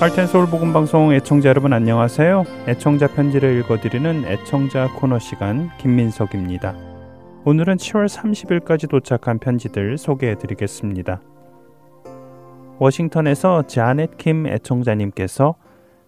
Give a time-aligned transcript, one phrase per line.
[0.00, 2.44] 할텐 서울 복음 방송 애청자 여러분 안녕하세요.
[2.68, 6.76] 애청자 편지를 읽어드리는 애청자 코너 시간 김민석입니다.
[7.44, 11.20] 오늘은 7월 30일까지 도착한 편지들 소개해드리겠습니다.
[12.78, 15.56] 워싱턴에서 자넷 킴 애청자님께서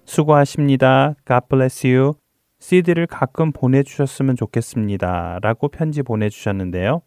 [0.04, 1.14] 수고하십니다.
[1.26, 2.12] God bless you.
[2.60, 5.40] CD를 가끔 보내주셨으면 좋겠습니다.
[5.42, 7.02] 라고 편지 보내주셨는데요.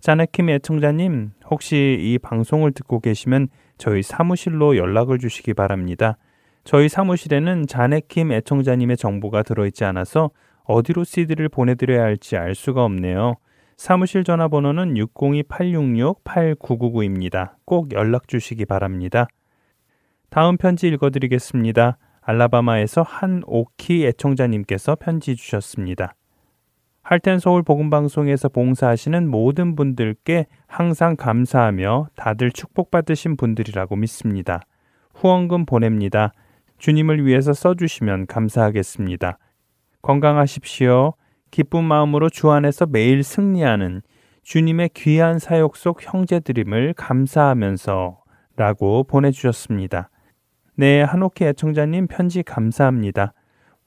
[0.00, 6.18] 자넷 킴 애청자님, 혹시 이 방송을 듣고 계시면 저희 사무실로 연락을 주시기 바랍니다.
[6.64, 10.30] 저희 사무실에는 자네킴 애청자님의 정보가 들어있지 않아서
[10.64, 13.36] 어디로 CD를 보내드려야 할지 알 수가 없네요.
[13.78, 17.54] 사무실 전화번호는 602-866-8999입니다.
[17.64, 19.28] 꼭 연락 주시기 바랍니다.
[20.30, 21.96] 다음 편지 읽어드리겠습니다.
[22.20, 26.14] 알라바마에서 한오키 애청자님께서 편지 주셨습니다.
[27.02, 34.60] 할텐 서울 복음 방송에서 봉사하시는 모든 분들께 항상 감사하며 다들 축복받으신 분들이라고 믿습니다.
[35.14, 36.32] 후원금 보냅니다.
[36.76, 39.38] 주님을 위해서 써주시면 감사하겠습니다.
[40.02, 41.14] 건강하십시오.
[41.50, 44.02] 기쁜 마음으로 주 안에서 매일 승리하는
[44.42, 48.18] 주님의 귀한 사역 속 형제드림을 감사하면서
[48.56, 50.10] 라고 보내주셨습니다.
[50.76, 53.32] 네, 한옥희 애청자님 편지 감사합니다.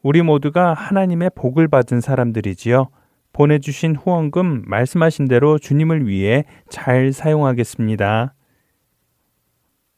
[0.02, 2.90] 우리 모두가 하나님의 복을 받은 사람들이지요.
[3.34, 8.34] 보내주신 후원금 말씀하신 대로 주님을 위해 잘 사용하겠습니다.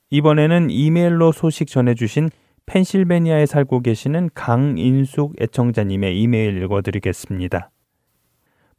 [0.10, 2.30] 이번에는 이메일로 소식 전해주신
[2.66, 7.72] 펜실베니아에 살고 계시는 강인숙 애청자님의 이메일 읽어드리겠습니다.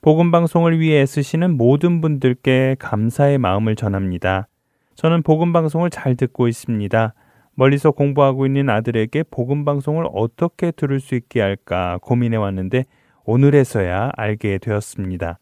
[0.00, 4.48] 복음방송을 위해 애쓰시는 모든 분들께 감사의 마음을 전합니다.
[4.94, 7.14] 저는 복음방송을 잘 듣고 있습니다.
[7.54, 12.84] 멀리서 공부하고 있는 아들에게 복음방송을 어떻게 들을 수 있게 할까 고민해 왔는데
[13.24, 15.38] 오늘에서야 알게 되었습니다.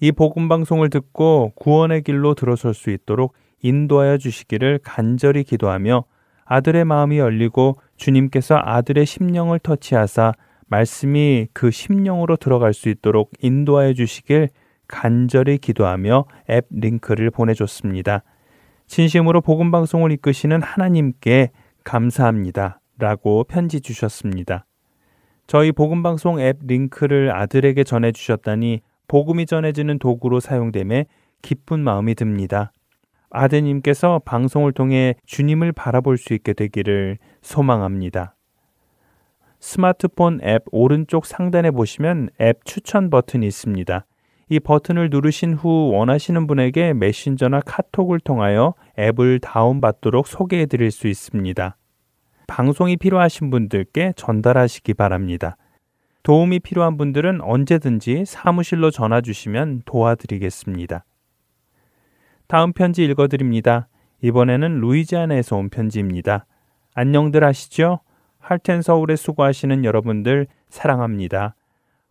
[0.00, 6.04] 이 복음 방송을 듣고 구원의 길로 들어설 수 있도록 인도하여 주시기를 간절히 기도하며
[6.44, 10.32] 아들의 마음이 열리고 주님께서 아들의 심령을 터치하사
[10.68, 14.50] 말씀이 그 심령으로 들어갈 수 있도록 인도하여 주시길
[14.86, 18.22] 간절히 기도하며 앱 링크를 보내줬습니다.
[18.86, 21.50] 진심으로 복음 방송을 이끄시는 하나님께
[21.84, 22.80] 감사합니다.
[22.98, 24.64] 라고 편지 주셨습니다.
[25.48, 31.06] 저희 복음방송 앱 링크를 아들에게 전해주셨다니 복음이 전해지는 도구로 사용됨에
[31.40, 32.70] 기쁜 마음이 듭니다.
[33.30, 38.36] 아드님께서 방송을 통해 주님을 바라볼 수 있게 되기를 소망합니다.
[39.58, 44.04] 스마트폰 앱 오른쪽 상단에 보시면 앱 추천 버튼이 있습니다.
[44.50, 51.78] 이 버튼을 누르신 후 원하시는 분에게 메신저나 카톡을 통하여 앱을 다운받도록 소개해 드릴 수 있습니다.
[52.48, 55.56] 방송이 필요하신 분들께 전달하시기 바랍니다.
[56.24, 61.04] 도움이 필요한 분들은 언제든지 사무실로 전화 주시면 도와드리겠습니다.
[62.48, 63.86] 다음 편지 읽어드립니다.
[64.22, 66.46] 이번에는 루이지아나에서 온 편지입니다.
[66.94, 68.00] 안녕들 하시죠?
[68.40, 71.54] 할텐 서울에 수고하시는 여러분들 사랑합니다.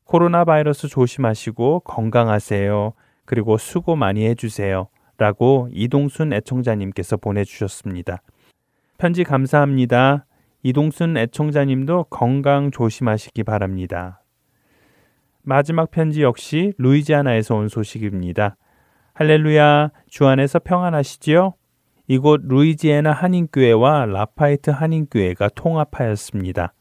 [0.05, 2.93] 코로나 바이러스 조심하시고 건강하세요.
[3.25, 4.87] 그리고 수고 많이 해주세요.
[5.17, 8.21] 라고 이동순 애청자님께서 보내주셨습니다.
[8.99, 10.26] 편지 감사합니다.
[10.63, 14.21] 이동순 애청자님도 건강 조심하시기 바랍니다.
[15.43, 18.57] 마지막 편지 역시 루이지아나에서 온 소식입니다.
[19.13, 21.53] 할렐루야, 주 안에서 평안하시지요?
[22.07, 26.73] 이곳 루이지애나 한인교회와 라파이트 한인교회가 통합하였습니다.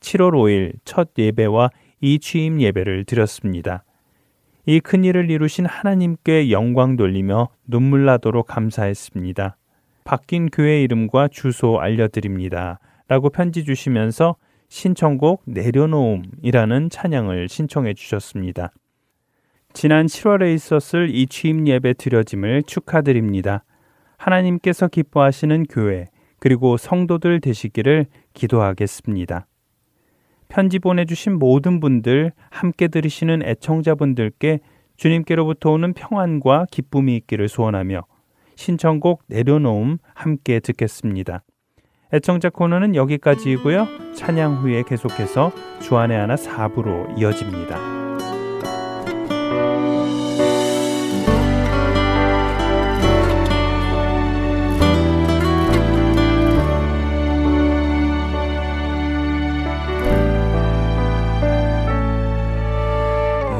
[0.00, 1.70] 7월 5일 첫 예배와
[2.00, 3.84] 이 취임 예배를 드렸습니다.
[4.66, 9.56] 이 큰 일을 이루신 하나님께 영광 돌리며 눈물 나도록 감사했습니다.
[10.04, 12.78] 바뀐 교회 이름과 주소 알려드립니다.
[13.12, 14.36] 라고 편지 주시면서
[14.70, 18.72] 신청곡 내려놓음이라는 찬양을 신청해 주셨습니다.
[19.74, 23.64] 지난 7월에 있었을 이 취임 예배 드려짐을 축하드립니다.
[24.16, 26.06] 하나님께서 기뻐하시는 교회
[26.38, 29.46] 그리고 성도들 되시기를 기도하겠습니다.
[30.48, 34.60] 편지 보내주신 모든 분들 함께 들으시는 애청자분들께
[34.96, 38.06] 주님께로부터 오는 평안과 기쁨이 있기를 소원하며
[38.56, 41.42] 신청곡 내려놓음 함께 듣겠습니다.
[42.14, 44.14] 애청자 코너는 여기까지이고요.
[44.14, 45.50] 찬양 후에 계속해서
[45.80, 47.78] 주안의 하나 4부로 이어집니다.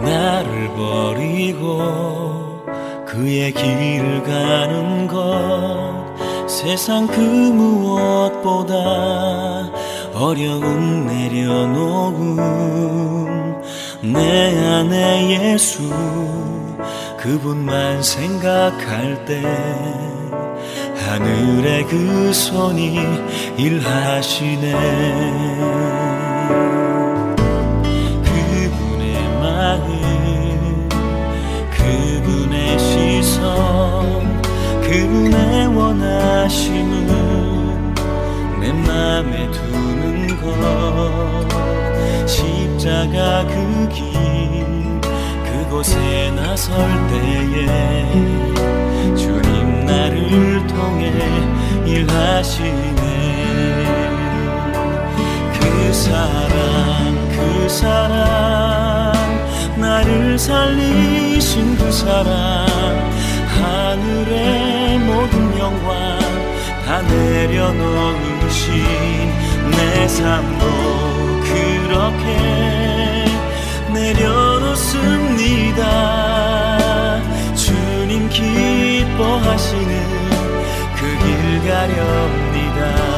[0.05, 2.67] 나를 버리고
[3.07, 5.92] 그의 길을 가는 것
[6.63, 8.73] 세상 그 무엇보다
[10.15, 12.37] 어려운 내려놓음
[14.03, 15.83] 내 안에 예수
[17.19, 19.43] 그분만 생각할 때
[21.05, 22.97] 하늘의 그 손이
[23.57, 24.73] 일하시네
[34.93, 37.07] 그분의 원하심은
[38.61, 40.53] 내 맘에 두는 것.
[42.29, 44.13] 십자가 그 길
[45.45, 46.77] 그곳에 나설
[47.09, 47.67] 때에
[49.87, 51.11] 나를 통해
[51.87, 53.03] 일하시네.
[55.59, 59.13] 그 사랑 그 사랑
[59.79, 62.67] 나를 살리신 그 사랑
[63.63, 66.19] 하늘의 모든 영광
[66.85, 68.73] 다 내려놓으신
[69.71, 70.65] 내 삶도
[71.45, 72.27] 그렇게
[73.93, 75.83] 내려놓습니다.
[77.55, 79.93] 주님 기뻐하시는
[80.97, 81.33] 그 길
[81.69, 83.12] 가렵니다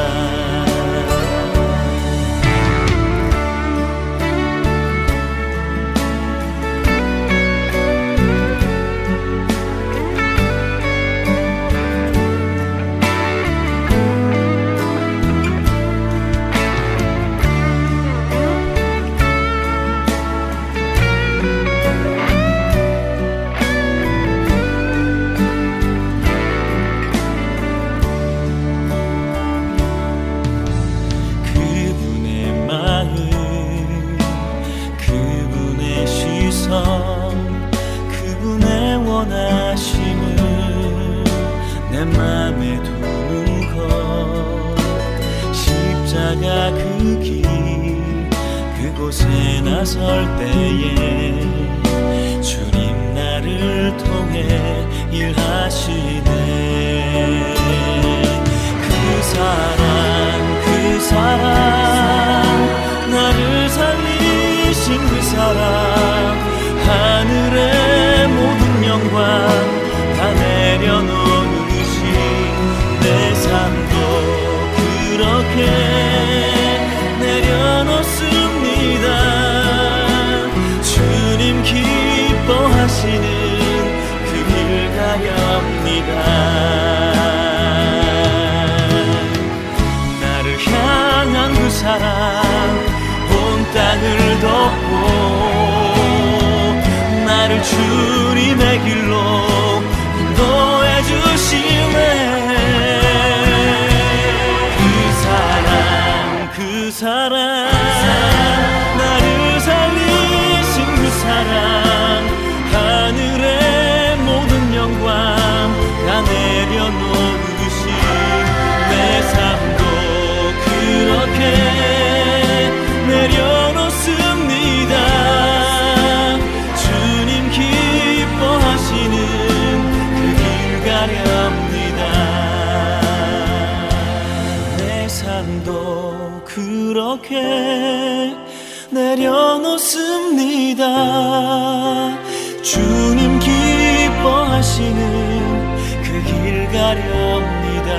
[146.84, 147.90] 가렵니다.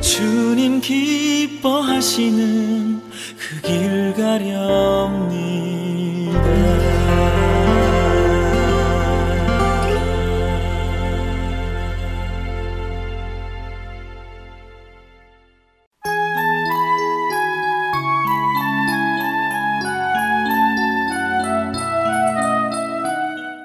[0.00, 2.40] 주님 기뻐하시는
[3.38, 4.70] 그 길 가렵니다.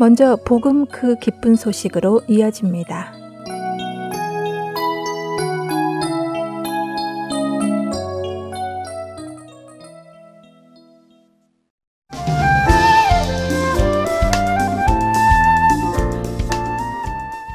[0.00, 3.12] 먼저 복음 그 기쁜 소식으로 이어집니다.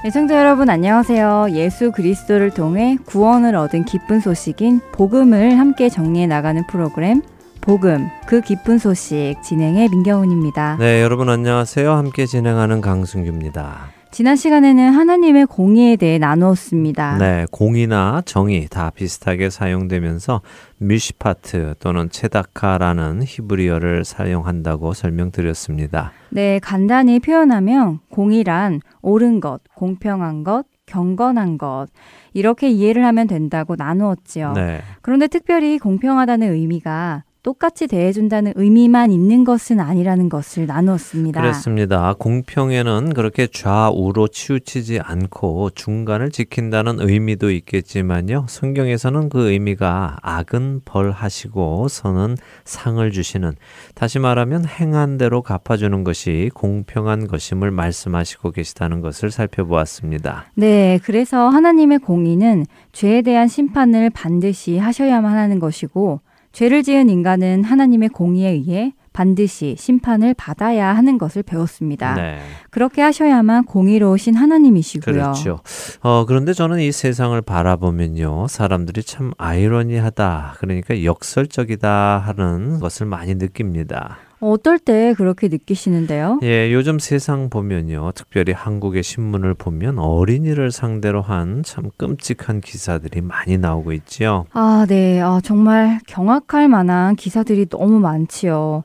[0.05, 1.47] 애청자 여러분 안녕하세요.
[1.53, 7.23] 예수 그리스도를 통해 구원을 얻은 기쁜 소식인 복음을 함께 정리해 나가는 프로그램
[7.65, 10.77] 복음 그 기쁜 소식 진행의 민경훈입니다.
[10.79, 11.91] 네, 여러분 안녕하세요.
[11.91, 13.87] 함께 진행하는 강승규입니다.
[14.11, 17.17] 지난 시간에는 하나님의 공의에 대해 나누었습니다.
[17.17, 20.41] 네, 공의나 정의 다 비슷하게 사용되면서
[20.77, 26.11] 미시파트 또는 체다카라는 히브리어를 사용한다고 설명드렸습니다.
[26.29, 31.87] 네, 간단히 표현하면 공의란 옳은 것, 공평한 것, 경건한 것
[32.33, 34.53] 이렇게 이해를 하면 된다고 나누었지요.
[34.53, 34.81] 네.
[35.01, 41.39] 그런데 특별히 공평하다는 의미가 똑같이 대해준다는 의미만 있는 것은 아니라는 것을 나누었습니다.
[41.39, 42.15] 그렇습니다.
[42.17, 48.47] 공평에는 그렇게 좌우로 치우치지 않고 중간을 지킨다는 의미도 있겠지만요.
[48.49, 53.51] 성경에서는 그 의미가 악은 벌하시고 선은 상을 주시는
[53.93, 60.45] 다시 말하면 행한 대로 갚아주는 것이 공평한 것임을 말씀하시고 계시다는 것을 살펴보았습니다.
[60.55, 66.21] 네, 그래서 하나님의 공의는 죄에 대한 심판을 반드시 하셔야만 하는 것이고
[66.55, 72.15] 죄를 지은 인간은 하나님의 공의에 의해 반드시 심판을 받아야 하는 것을 배웠습니다.
[72.15, 72.39] 네.
[72.69, 75.13] 그렇게 하셔야만 공의로우신 하나님이시고요.
[75.13, 75.59] 그렇죠.
[75.99, 78.47] 어, 그런데 저는 이 세상을 바라보면요.
[78.47, 80.55] 사람들이 참 아이러니하다.
[80.59, 84.17] 그러니까 역설적이다 하는 것을 많이 느낍니다.
[84.51, 86.39] 어떨 때 그렇게 느끼시는데요?
[86.43, 88.11] 예, 요즘 세상 보면요.
[88.15, 94.45] 특별히 한국의 신문을 보면 어린이를 상대로 한 참 끔찍한 기사들이 많이 나오고 있지요.
[94.53, 95.19] 아, 네.
[95.21, 98.83] 아, 정말 경악할 만한 기사들이 너무 많지요.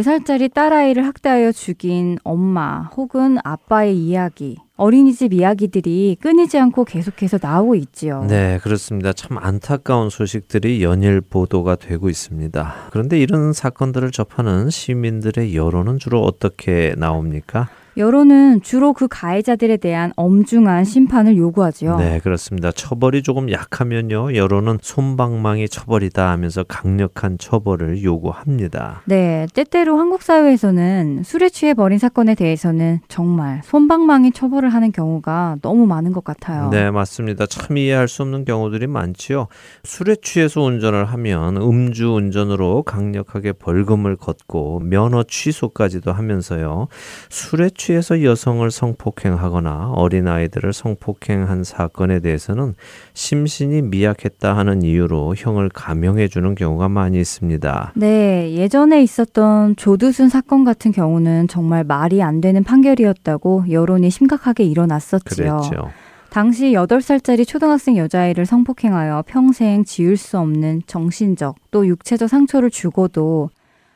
[0.00, 8.24] 4살짜리 딸아이를 학대하여 죽인 엄마 혹은 아빠의 이야기, 어린이집 이야기들이 끊이지 않고 계속해서 나오고 있지요.
[8.24, 9.12] 네, 그렇습니다.
[9.12, 12.74] 참 안타까운 소식들이 연일 보도가 되고 있습니다.
[12.90, 17.68] 그런데 이런 사건들을 접하는 시민들의 여론은 주로 어떻게 나옵니까?
[17.96, 21.96] 여론은 주로 그 가해자들에 대한 엄중한 심판을 요구하지요.
[21.96, 22.72] 네, 그렇습니다.
[22.72, 24.34] 처벌이 조금 약하면요.
[24.34, 29.02] 여론은 솜방망이 처벌이다 하면서 강력한 처벌을 요구합니다.
[29.04, 35.86] 네, 때때로 한국 사회에서는 술에 취해 벌인 사건에 대해서는 정말 솜방망이 처벌을 하는 경우가 너무
[35.86, 36.70] 많은 것 같아요.
[36.70, 37.46] 네, 맞습니다.
[37.46, 39.46] 참 이해할 수 없는 경우들이 많지요.
[39.84, 46.88] 술에 취해서 운전을 하면 음주 운전으로 강력하게 벌금을 걷고 면허 취소까지도 하면서요.
[47.28, 52.74] 술에 취 해서 여성을 성폭행하거나 어린아이들을 성폭행한 사건에 대해서는
[53.12, 57.92] 심신이 미약했다 하는 이유로 형을 감형해 주는 경우가 많이 있습니다.
[57.96, 65.60] 네, 예전에 있었던 조두순 사건 같은 경우는 정말 말이 안 되는 판결이었다고 여론이 심각하게 일어났었지요.
[65.60, 65.90] 그랬죠.
[66.30, 73.50] 당시 8살짜리 초등학생 여자아이를 성폭행하여 평생 지울 수 없는 정신적 또 육체적 상처를 주고도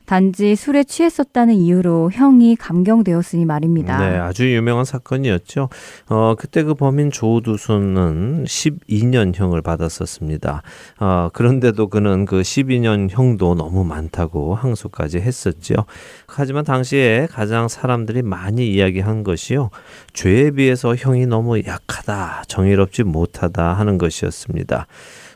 [0.09, 3.99] 단지 술에 취했었다는 이유로 형이 감경되었으니 말입니다.
[3.99, 5.69] 네, 아주 유명한 사건이었죠.
[6.09, 10.63] 어, 그때 그 범인 조두순은 12년형을 받았었습니다.
[11.01, 15.75] 어, 그런데도 그는 그 12년형도 너무 많다고 항소까지 했었죠.
[16.27, 19.69] 하지만 당시에 가장 사람들이 많이 이야기한 것이요.
[20.15, 24.87] 죄에 비해서 형이 너무 약하다, 정의롭지 못하다 하는 것이었습니다.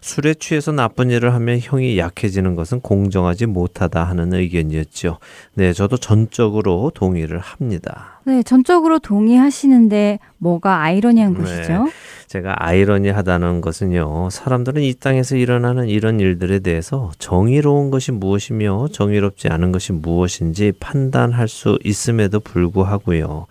[0.02, 5.18] 술에 취해서 나쁜 일을 하면 형이 약해지는 것은 공정하지 못하다 하는 의견이었죠.
[5.54, 8.20] 네, 저도 전적으로 동의를 합니다.
[8.24, 11.40] 네, 전적으로 동의하시는데 뭐가 아이러니한 네.
[11.40, 11.88] 것이죠?
[12.26, 19.70] 제가 아이러니하다는 것은요, 사람들은 이 땅에서 일어나는 이런 일들에 대해서 정의로운 것이 무엇이며 정의롭지 않은
[19.70, 23.46] 것이 무엇인지 판단할 수 있음에도 불구하고요.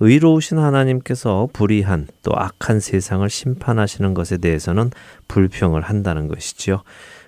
[0.00, 4.90] 의로우신 하나님께서 불의한 또 악한 세상을 심판하시는 것에 대해서는
[5.28, 6.82] 불평을 한다는 것이지요.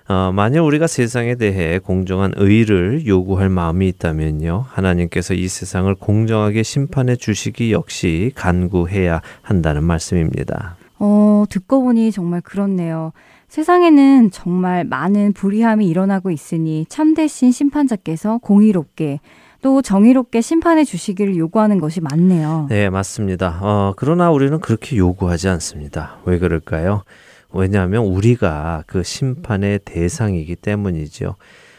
[0.09, 4.65] 어, 만약 우리가 세상에 대해 공정한 의를 요구할 마음이 있다면요.
[4.67, 10.75] 하나님께서 이 세상을 공정하게 심판해 주시기 역시 간구해야 한다는 말씀입니다.
[10.99, 13.13] 어, 듣고 보니 정말 그렇네요.
[13.47, 19.19] 세상에는 정말 많은 불의함이 일어나고 있으니 참되신 심판자께서 공의롭게
[19.63, 22.67] 또 정의롭게 심판해 주시기를 요구하는 것이 많네요.
[22.69, 23.59] 네, 맞습니다.
[23.61, 26.17] 어, 그러나 우리는 그렇게 요구하지 않습니다.
[26.25, 27.03] 왜 그럴까요?
[27.51, 31.35] 왜냐하면 우리가 그 심판의 대상이기 때문이죠.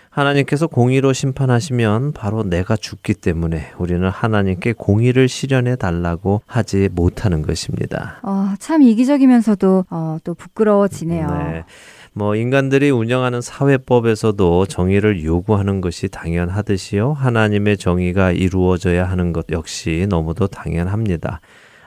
[0.08, 8.20] 하나님께서 공의로 심판하시면 바로 내가 죽기 때문에 우리는 하나님께 공의를 실현해 달라고 하지 못하는 것입니다.
[8.22, 11.26] 어, 참 이기적이면서도 어, 또 부끄러워지네요.
[11.26, 11.64] 네.
[12.16, 17.12] 뭐 인간들이 운영하는 사회법에서도 정의를 요구하는 것이 당연하듯이요.
[17.12, 21.40] 하나님의 정의가 이루어져야 하는 것 역시 너무도 당연합니다.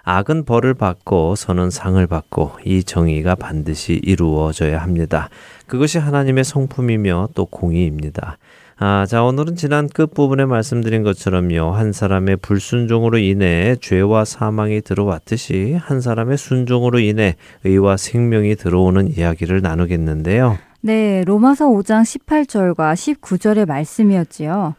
[0.04, 5.30] 악은 벌을 받고 선은 상을 받고 이 정의가 반드시 이루어져야 합니다.
[5.66, 8.38] 그것이 하나님의 성품이며 또 공의입니다.
[8.80, 11.72] 아, 자, 오늘은 지난 끝부분에 말씀드린 것처럼요.
[11.72, 19.62] 한 사람의 불순종으로 인해 죄와 사망이 들어왔듯이 한 사람의 순종으로 인해 의와 생명이 들어오는 이야기를
[19.62, 20.60] 나누겠는데요.
[20.82, 24.76] 네, 로마서 5장 18절과 19절의 말씀이었지요.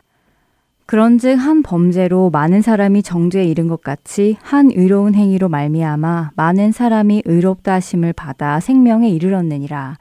[0.87, 7.25] 그런즉 한 범죄로 많은 사람이 정죄에 이른 것 같이 한 의로운 행위로 말미암아 많은 사람이
[7.27, 9.99] 의롭다 하심을 받아 생명에 이르렀느니라.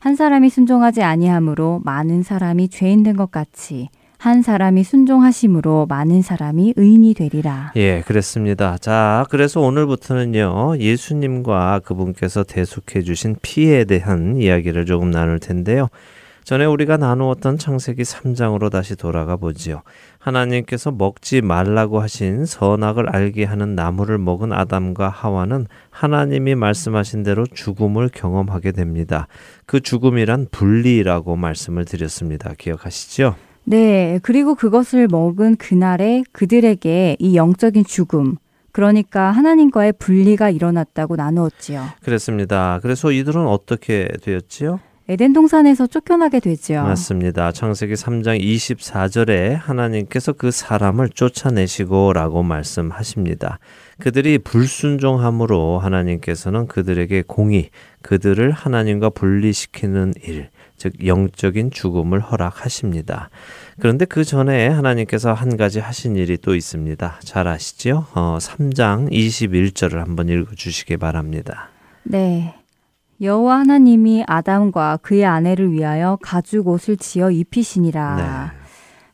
[0.00, 6.74] 한 사람이 순종하지 아니함으로 많은 사람이 죄인 된 것 같이 한 사람이 순종하심으로 많은 사람이
[6.76, 7.72] 의인이 되리라.
[7.76, 8.76] 예, 그렇습니다.
[8.78, 15.88] 자, 그래서 오늘부터는요, 예수님과 그분께서 대속해 주신 피에 대한 이야기를 조금 나눌 텐데요.
[16.50, 19.82] 전에 우리가 나누었던 창세기 3장으로 다시 돌아가 보지요.
[20.18, 28.08] 하나님께서 먹지 말라고 하신 선악을 알게 하는 나무를 먹은 아담과 하와는 하나님이 말씀하신 대로 죽음을
[28.12, 29.28] 경험하게 됩니다.
[29.64, 32.52] 그 죽음이란 분리라고 말씀을 드렸습니다.
[32.58, 33.36] 기억하시죠?
[33.62, 38.34] 네, 그리고 그것을 먹은 그날에 그들에게 이 영적인 죽음,
[38.72, 41.84] 그러니까 하나님과의 분리가 일어났다고 나누었지요.
[42.02, 42.80] 그렇습니다.
[42.82, 44.80] 그래서 이들은 어떻게 되었지요?
[45.10, 46.84] 에덴 동산에서 쫓겨나게 되지요.
[46.84, 47.50] 맞습니다.
[47.50, 53.58] 창세기 3장 24절에 하나님께서 그 사람을 쫓아내시고라고 말씀하십니다.
[53.98, 57.70] 그들이 불순종함으로 하나님께서는 그들에게 공의,
[58.02, 63.30] 그들을 하나님과 분리시키는 일, 즉 영적인 죽음을 허락하십니다.
[63.80, 67.18] 그런데 그 전에 하나님께서 한 가지 하신 일이 또 있습니다.
[67.24, 68.06] 잘 아시죠?
[68.14, 71.70] 어, 3장 21절을 한번 읽어 주시기 바랍니다.
[72.04, 72.59] 네.
[73.20, 78.50] 여호와 하나님이 아담과 그의 아내를 위하여 가죽 옷을 지어 입히시니라.
[78.52, 78.59] 네.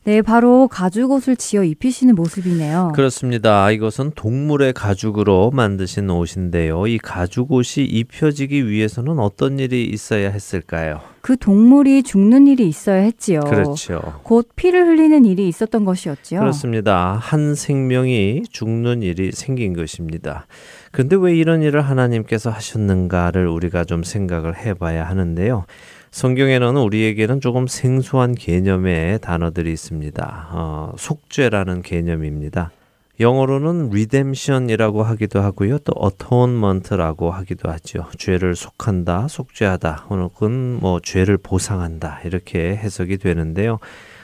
[0.07, 2.93] 네, 바로 가죽 옷을 지어 입히시는 모습이네요.
[2.95, 3.69] 그렇습니다.
[3.71, 6.87] 이것은 동물의 가죽으로 만드신 옷인데요.
[6.87, 11.01] 이 가죽 옷이 입혀지기 위해서는 어떤 일이 있어야 했을까요?
[11.19, 13.41] 그 동물이 죽는 일이 있어야 했지요.
[13.41, 14.21] 그렇죠.
[14.23, 16.39] 곧 피를 흘리는 일이 있었던 것이었지요.
[16.39, 17.19] 그렇습니다.
[17.21, 20.47] 한 생명이 죽는 일이 생긴 것입니다.
[20.93, 25.65] 그런데 왜 이런 일을 하나님께서 하셨는가를 우리가 좀 생각을 해봐야 하는데요.
[26.17, 30.47] 성경에는 우리에게는 조금 생소한 개념의 단어들이 있습니다.
[30.51, 32.71] 어, 속죄라는 개념입니다.
[33.19, 35.77] 영어로는 redemption이라고 하기도 하고요.
[35.77, 38.07] 또 atonement라고 하기도 하죠.
[38.17, 43.77] 죄를 속한다, 속죄하다, 혹은 뭐 죄를 보상한다 이렇게 해석이 되는데요.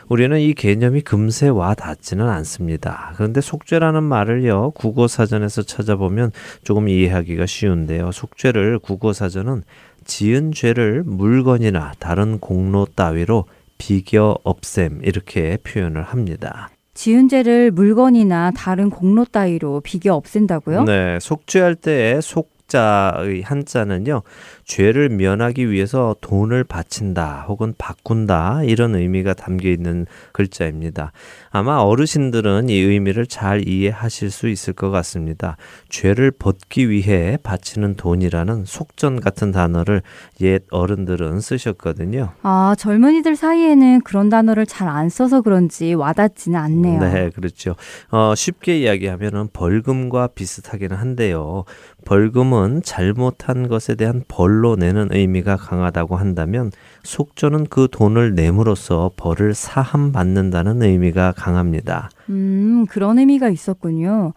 [0.09, 3.13] 우리는 이 개념이 금세 와 닿지는 않습니다.
[3.15, 6.31] 그런데 속죄라는 말을요, 국어 사전에서 찾아보면
[6.63, 8.11] 조금 이해하기가 쉬운데요.
[8.11, 9.63] 속죄를 국어 사전은
[10.05, 13.45] 지은 죄를 물건이나 다른 공로 따위로
[13.77, 16.69] 비겨 없앰 이렇게 표현을 합니다.
[16.93, 20.83] 지은 죄를 물건이나 다른 공로 따위로 비겨 없앤다고요?
[20.83, 24.21] 네, 속죄할 때의 속자의 한자는요.
[24.65, 31.11] 죄를 면하기 위해서 돈을 바친다 혹은 바꾼다 이런 의미가 담겨 있는 글자입니다.
[31.51, 35.57] 아마 어르신들은 이 의미를 잘 이해하실 수 있을 것 같습니다.
[35.89, 40.01] 죄를 벗기 위해 바치는 돈이라는 속전 같은 단어를
[40.41, 42.29] 옛 어른들은 쓰셨거든요.
[42.43, 46.99] 아, 젊은이들 사이에는 그런 단어를 잘 안 써서 그런지 와닿지는 않네요.
[46.99, 47.75] 네, 그렇죠.
[48.11, 51.63] 어, 쉽게 이야기하면 벌금과 비슷하기는 한데요.
[52.05, 56.71] 벌금은 잘못한 것에 대한 벌로 내는 의미가 강하다고 한다면
[57.03, 62.09] 속전은 그 돈을 내므로써 벌을 사함 받는다는 의미가 강합니다.
[62.29, 64.33] 음, 그런 의미가 있었군요.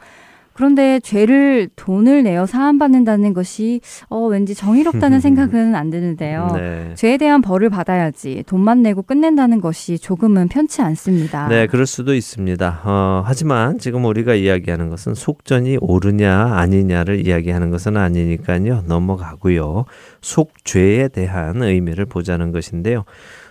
[0.56, 6.50] 그런데 죄를 돈을 내어 사함받는다는 것이 어, 왠지 정의롭다는 생각은 안 드는데요.
[6.54, 6.92] 네.
[6.94, 11.48] 죄에 대한 벌을 받아야지 돈만 내고 끝낸다는 것이 조금은 편치 않습니다.
[11.48, 12.80] 네, 그럴 수도 있습니다.
[12.84, 18.84] 어, 하지만 지금 우리가 이야기하는 것은 속전이 옳으냐 아니냐를 이야기하는 것은 아니니까요.
[18.86, 19.84] 넘어가고요.
[20.22, 23.04] 속죄에 대한 의미를 보자는 것인데요.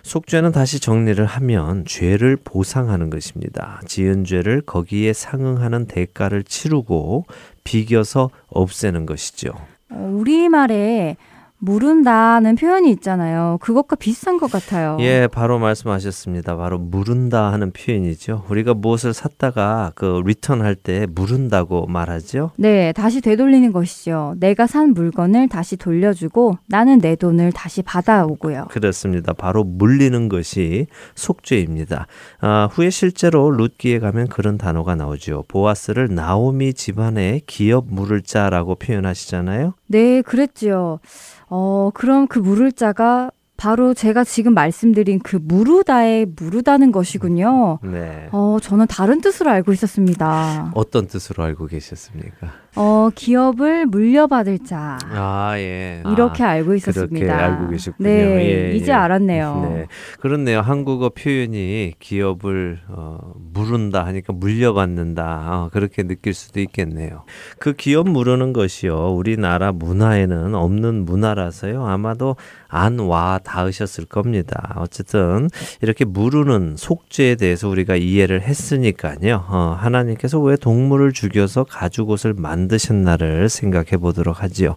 [0.06, 3.80] 속죄는 다시 정리를 하면 죄를 보상하는 것입니다.
[3.86, 7.24] 지은 죄를 거기에 상응하는 대가를 치르고
[7.64, 9.50] 비겨서 없애는 것이죠.
[9.90, 11.16] 어, 우리말에
[11.58, 13.58] 무른다는 표현이 있잖아요.
[13.60, 14.96] 그것과 비슷한 것 같아요.
[15.00, 16.56] 예, 바로 말씀하셨습니다.
[16.56, 18.44] 바로 무른다 하는 표현이죠.
[18.48, 22.50] 우리가 무엇을 샀다가 그 리턴할 때 무른다고 말하죠.
[22.56, 24.34] 네, 다시 되돌리는 것이죠.
[24.38, 28.66] 내가 산 물건을 다시 돌려주고 나는 내 돈을 다시 받아오고요.
[28.70, 29.32] 그렇습니다.
[29.32, 32.06] 바로 물리는 것이 속죄입니다.
[32.40, 35.44] 아, 후에 실제로 룻기에 가면 그런 단어가 나오죠.
[35.48, 39.74] 보아스를 나오미 집안의 기업 물을 자라고 표현하시잖아요.
[39.88, 41.00] 네, 그랬지요.
[41.48, 47.78] 어, 그럼 그 물을 자가 바로 제가 지금 말씀드린 그 무르다에 무르다는 것이군요.
[47.82, 48.28] 네.
[48.32, 50.72] 어, 저는 다른 뜻으로 알고 있었습니다.
[50.74, 52.52] 어떤 뜻으로 알고 계셨습니까?
[52.76, 54.98] 어, 기업을 물려받을 자.
[55.10, 56.02] 아, 예.
[56.12, 57.08] 이렇게 아, 알고 있었습니다.
[57.26, 58.08] 그렇게 알고 계셨군요.
[58.08, 58.96] 네, 예, 이제 예.
[58.96, 59.68] 알았네요.
[59.74, 59.86] 네.
[60.20, 60.60] 그렇네요.
[60.60, 65.24] 한국어 표현이 기업을 어, 물은다 하니까 물려받는다.
[65.48, 67.24] 어, 그렇게 느낄 수도 있겠네요.
[67.58, 69.14] 그 기업 물으는 것이요.
[69.14, 71.86] 우리나라 문화에는 없는 문화라서요.
[71.86, 72.36] 아마도
[72.68, 74.74] 안 와 닿으셨을 겁니다.
[74.76, 75.48] 어쨌든
[75.82, 79.44] 이렇게 물으는 속죄에 대해서 우리가 이해를 했으니까요.
[79.48, 84.76] 어, 하나님께서 왜 동물을 죽여서 가죽옷을 만 드셨나를 생각해 보도록 하지요.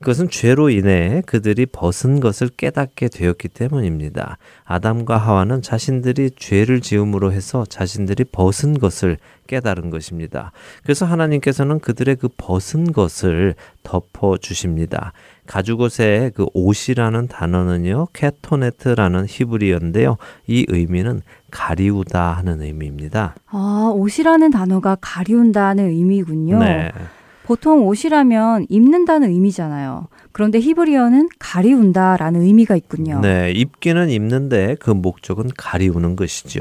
[0.00, 4.38] 그것은 죄로 인해 그들이 벗은 것을 깨닫게 되었기 때문입니다.
[4.64, 10.52] 아담과 하와는 자신들이 죄를 지음으로 해서 자신들이 벗은 것을 깨달은 것입니다.
[10.84, 15.12] 그래서 하나님께서는 그들의 그 벗은 것을 덮어 주십니다.
[15.46, 20.16] 가죽옷의 그 옷이라는 단어는요, 케토네트라는 히브리어인데요.
[20.46, 23.34] 이 의미는 가리우다 하는 의미입니다.
[23.48, 26.58] 아, 옷이라는 단어가 가리운다는 의미군요.
[26.60, 26.90] 네.
[27.50, 30.06] 보통 옷이라면 입는다는 의미잖아요.
[30.30, 33.18] 그런데 히브리어는 가리운다라는 의미가 있군요.
[33.22, 36.60] 네, 입기는 입는데 그 목적은 가리우는 것이죠.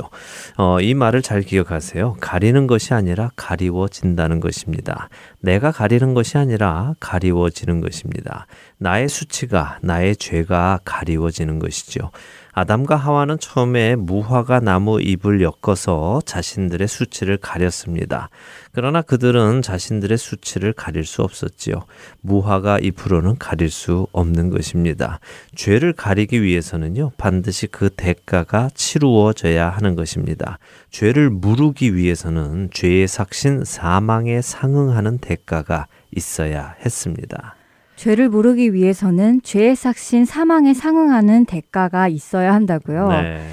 [0.58, 2.18] 어, 이 말을 잘 기억하세요.
[2.20, 5.10] 가리는 것이 아니라 가리워진다는 것입니다.
[5.42, 8.48] 내가 가리는 것이 아니라 가리워지는 것입니다.
[8.80, 12.10] 나의 수치가, 나의 죄가 가리워지는 것이죠.
[12.52, 18.30] 아담과 하와는 처음에 무화과 나무 잎을 엮어서 자신들의 수치를 가렸습니다.
[18.72, 21.76] 그러나 그들은 자신들의 수치를 가릴 수 없었지요.
[22.22, 25.20] 무화과 잎으로는 가릴 수 없는 것입니다.
[25.56, 30.60] 죄를 가리기 위해서는요, 반드시 그 대가가 치루어져야 하는 것입니다.
[30.92, 37.56] 죄를 무르기 위해서는 죄의 삭신 사망에 상응하는 대가가 있어야 했습니다.
[38.00, 43.10] 죄를 모르기 위해서는 죄의 삭신 사망에 상응하는 대가가 있어야 한다고요.
[43.10, 43.46] 네.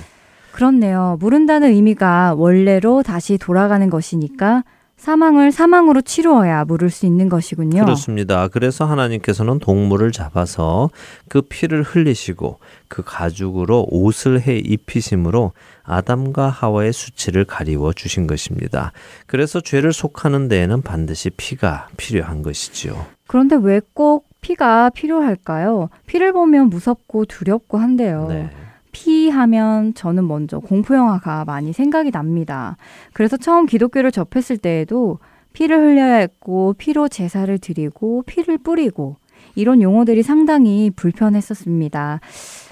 [0.52, 1.18] 그렇네요.
[1.18, 4.62] 모른다는 의미가 원래로 다시 돌아가는 것이니까
[4.96, 7.84] 사망을 사망으로 치루어야 물을 수 있는 것이군요.
[7.84, 8.46] 그렇습니다.
[8.46, 10.90] 그래서 하나님께서는 동물을 잡아서
[11.28, 18.92] 그 피를 흘리시고 그 가죽으로 옷을 해 입히심으로 아담과 하와의 수치를 가리워 주신 것입니다.
[19.26, 23.06] 그래서 죄를 속하는 데에는 반드시 피가 필요한 것이지요.
[23.26, 25.90] 그런데 왜 꼭 피가 필요할까요?
[26.06, 28.26] 피를 보면 무섭고 두렵고 한데요.
[28.28, 28.48] 네.
[28.92, 32.76] 피 하면 저는 먼저 공포 영화가 많이 생각이 납니다.
[33.12, 35.18] 그래서 처음 기독교를 접했을 때에도
[35.52, 39.16] 피를 흘려야 했고 피로 제사를 드리고 피를 뿌리고
[39.56, 42.20] 이런 용어들이 상당히 불편했었습니다.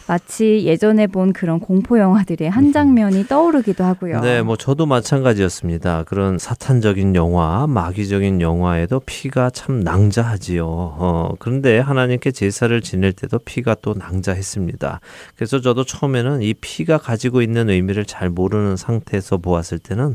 [0.06, 4.20] 마치 예전에 본 그런 공포 영화들의 한 장면이 떠오르기도 하고요.
[4.20, 6.04] 네, 뭐 저도 마찬가지였습니다.
[6.04, 10.64] 그런 사탄적인 영화, 마귀적인 영화에도 피가 참 낭자하지요.
[10.66, 15.00] 어, 그런데 하나님께 제사를 지낼 때도 피가 또 낭자했습니다.
[15.36, 20.14] 그래서 저도 처음에는 이 피가 가지고 있는 의미를 잘 모르는 상태에서 보았을 때는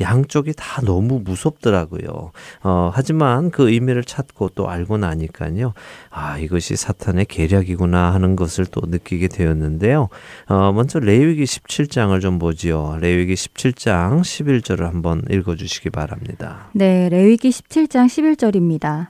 [0.00, 2.32] 양쪽이 다 너무 무섭더라고요.
[2.62, 5.72] 어, 하지만 그 의미를 찾고 또 알고 나니까요.
[6.10, 10.08] 아, 이것이 사탄의 계략이구나 하는 것을 또 느끼게 되었는데요.
[10.46, 12.98] 어, 먼저 레위기 17장을 좀 보지요.
[13.00, 16.68] 레위기 17장 11절을 한번 읽어 주시기 바랍니다.
[16.72, 19.08] 네, 레위기 17장 11절입니다.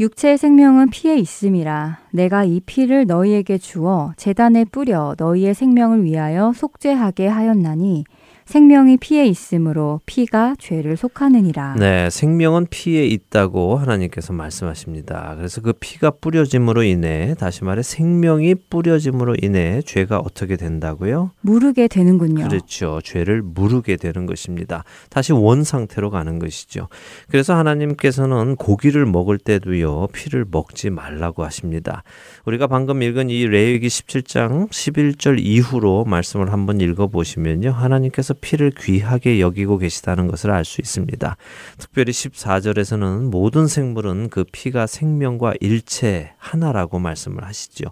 [0.00, 7.28] 육체의 생명은 피에 있음이라 내가 이 피를 너희에게 주어 재단에 뿌려 너희의 생명을 위하여 속죄하게
[7.28, 8.04] 하였나니
[8.46, 11.76] 생명이 피에 있으므로 피가 죄를 속하느니라.
[11.78, 15.34] 네, 생명은 피에 있다고 하나님께서 말씀하십니다.
[15.36, 21.30] 그래서 그 피가 뿌려짐으로 인해 다시 말해 생명이 뿌려짐으로 인해 죄가 어떻게 된다고요?
[21.40, 22.48] 무르게 되는군요.
[22.48, 23.00] 그렇죠.
[23.02, 24.84] 죄를 무르게 되는 것입니다.
[25.08, 26.88] 다시 원 상태로 가는 것이죠.
[27.28, 32.02] 그래서 하나님께서는 고기를 먹을 때도요, 피를 먹지 말라고 하십니다.
[32.44, 37.70] 우리가 방금 읽은 이 레위기 17장 11절 이후로 말씀을 한번 읽어 보시면요.
[37.70, 41.36] 하나님께서 피를 귀하게 여기고 계시다는 것을 알 수 있습니다.
[41.78, 47.86] 특별히 14절에서는 모든 생물은 그 피가 생명과 일체 하나라고 말씀을 하시죠.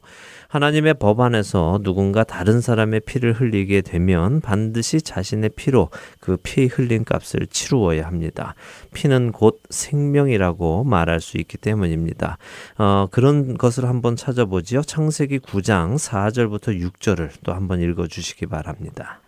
[0.49, 5.89] 하나님의 법 안에서 누군가 다른 사람의 피를 흘리게 되면 반드시 자신의 피로
[6.21, 8.55] 그 피 흘린 값을 치루어야 합니다.
[8.95, 12.39] 피는 곧 생명이라고 말할 수 있기 때문입니다.
[12.79, 14.83] 어, 그런 것을 한번 찾아보지요.
[14.83, 19.21] 창세기 9장 4절부터 6절을 또 한번 읽어 주시기 바랍니다.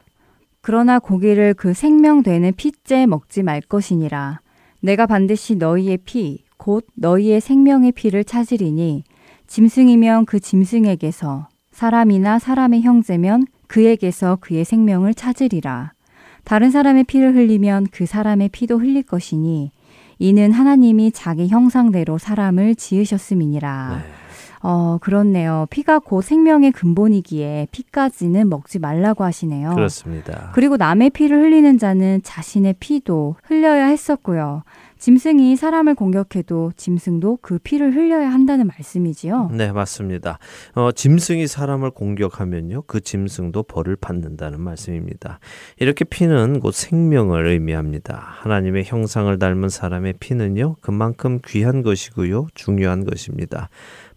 [0.66, 4.40] 그러나 고기를 그 생명되는 피째 먹지 말 것이니라.
[4.81, 9.05] 내가 반드시 너희의 피, 곧 너희의 생명의 피를 찾으리니
[9.46, 15.92] 짐승이면 그 짐승에게서 사람이나 사람의 형제면 그에게서 그의 생명을 찾으리라.
[16.44, 19.70] 다른 사람의 피를 흘리면 그 사람의 피도 흘릴 것이니
[20.18, 24.03] 이는 하나님이 자기 형상대로 사람을 지으셨음이니라.
[24.03, 24.23] 네.
[24.66, 25.66] 어, 그렇네요.
[25.68, 29.74] 피가 곧 생명의 근본이기에 피까지는 먹지 말라고 하시네요.
[29.74, 30.53] 그렇습니다.
[30.55, 34.62] 그리고 남의 피를 흘리는 자는 자신의 피도 흘려야 했었고요.
[35.05, 39.50] 짐승이 사람을 공격해도 짐승도 그 피를 흘려야 한다는 말씀이지요.
[39.53, 40.38] 네, 맞습니다.
[40.74, 45.40] 어, 짐승이 사람을 공격하면요, 그 짐승도 벌을 받는다는 말씀입니다.
[45.79, 48.18] 이렇게 피는 곧 생명을 의미합니다.
[48.18, 53.68] 하나님의 형상을 닮은 사람의 피는요, 그만큼 귀한 것이고요, 중요한 것입니다.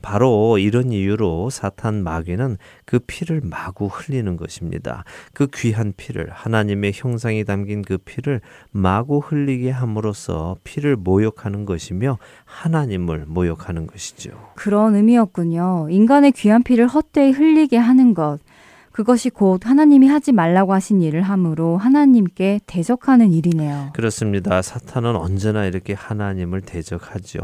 [0.01, 5.03] 바로 이런 이유로 사탄 마귀는 그 피를 마구 흘리는 것입니다.
[5.33, 13.25] 그 귀한 피를 하나님의 형상이 담긴 그 피를 마구 흘리게 함으로써 피를 모욕하는 것이며 하나님을
[13.27, 14.31] 모욕하는 것이죠.
[14.55, 15.87] 그런 의미였군요.
[15.89, 18.39] 인간의 귀한 피를 헛되이 흘리게 하는 것.
[18.97, 23.91] 그것이 곧 하나님이 하지 말라고 하신 일을 함으로 하나님께 대적하는 일이네요.
[23.93, 24.63] 그렇습니다.
[24.63, 27.41] 사탄은 언제나 이렇게 하나님을 대적하죠.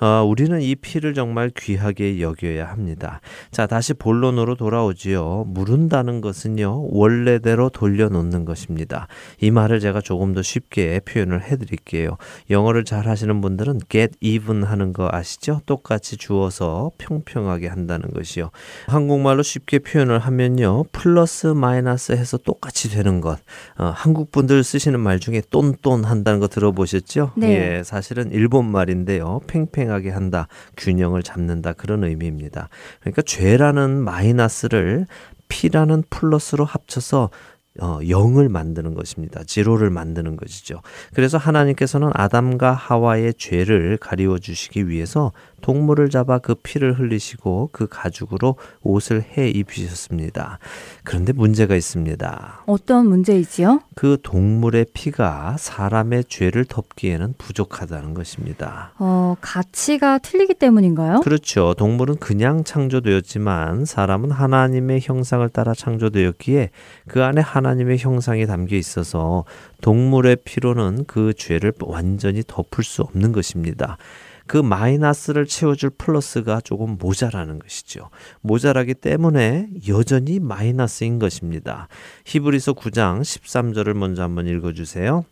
[0.00, 3.20] 어, 우리는 이 피를 정말 귀하게 여겨야 합니다.
[3.52, 5.44] 자, 다시 본론으로 돌아오지요.
[5.46, 9.06] 무른다는 것은요, 원래대로 돌려놓는 것입니다.
[9.40, 12.16] 이 말을 제가 조금 더 쉽게 표현을 해드릴게요.
[12.50, 15.60] 영어를 잘 하시는 분들은 get even 하는 거 아시죠?
[15.66, 18.50] 똑같이 주어서 평평하게 한다는 것이요.
[18.88, 20.82] 한국말로 쉽게 표현을 하면요.
[20.96, 23.38] 플러스 마이너스 해서 똑같이 되는 것.
[23.76, 27.32] 어, 한국 분들 쓰시는 말 중에 똔똔 한다는 거 들어보셨죠?
[27.36, 27.48] 네.
[27.78, 29.40] 예, 사실은 일본 말인데요.
[29.46, 32.70] 팽팽하게 한다, 균형을 잡는다 그런 의미입니다.
[33.00, 35.06] 그러니까 죄라는 마이너스를
[35.48, 37.30] 피라는 플러스로 합쳐서
[37.78, 39.42] 어, 0을 만드는 것입니다.
[39.44, 40.80] 지로를 만드는 것이죠.
[41.12, 48.56] 그래서 하나님께서는 아담과 하와의 죄를 가리워 주시기 위해서 동물을 잡아 그 피를 흘리시고 그 가죽으로
[48.82, 50.58] 옷을 해 입히셨습니다.
[51.02, 52.64] 그런데 문제가 있습니다.
[52.66, 53.80] 어떤 문제이지요?
[53.94, 58.92] 그 동물의 피가 사람의 죄를 덮기에는 부족하다는 것입니다.
[58.98, 61.20] 어, 가치가 틀리기 때문인가요?
[61.20, 61.74] 그렇죠.
[61.74, 66.70] 동물은 그냥 창조되었지만 사람은 하나님의 형상을 따라 창조되었기에
[67.08, 69.44] 그 안에 하나님의 형상이 담겨 있어서
[69.80, 73.98] 동물의 피로는 그 죄를 완전히 덮을 수 없는 것입니다.
[74.46, 78.10] 그 마이너스를 채워줄 플러스가 조금 모자라는 것이죠.
[78.40, 81.88] 모자라기 때문에 여전히 마이너스인 것입니다.
[82.24, 85.24] 히브리서 9장 13절을 먼저 한번 읽어주세요.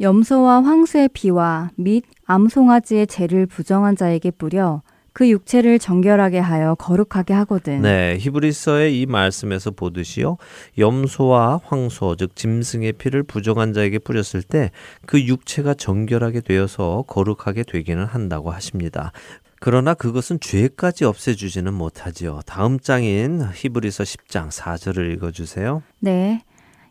[0.00, 4.82] 염소와 황소의 피와 및 암송아지의 죄를 부정한 자에게 뿌려
[5.16, 7.80] 그 육체를 정결하게 하여 거룩하게 하거든.
[7.80, 10.36] 네, 히브리서의 이 말씀에서 보듯이요.
[10.76, 14.70] 염소와 황소, 즉 짐승의 피를 부정한 자에게 뿌렸을 때
[15.06, 19.12] 그 육체가 정결하게 되어서 거룩하게 되기는 한다고 하십니다.
[19.60, 22.40] 그러나 그것은 죄까지 없애주지는 못하지요.
[22.44, 25.82] 다음 장인 히브리서 10장 4절을 읽어주세요.
[26.00, 26.44] 네.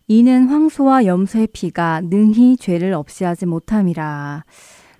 [0.07, 4.43] 이는 황소와 염소의 피가 능히 죄를 없이하지 못함이라.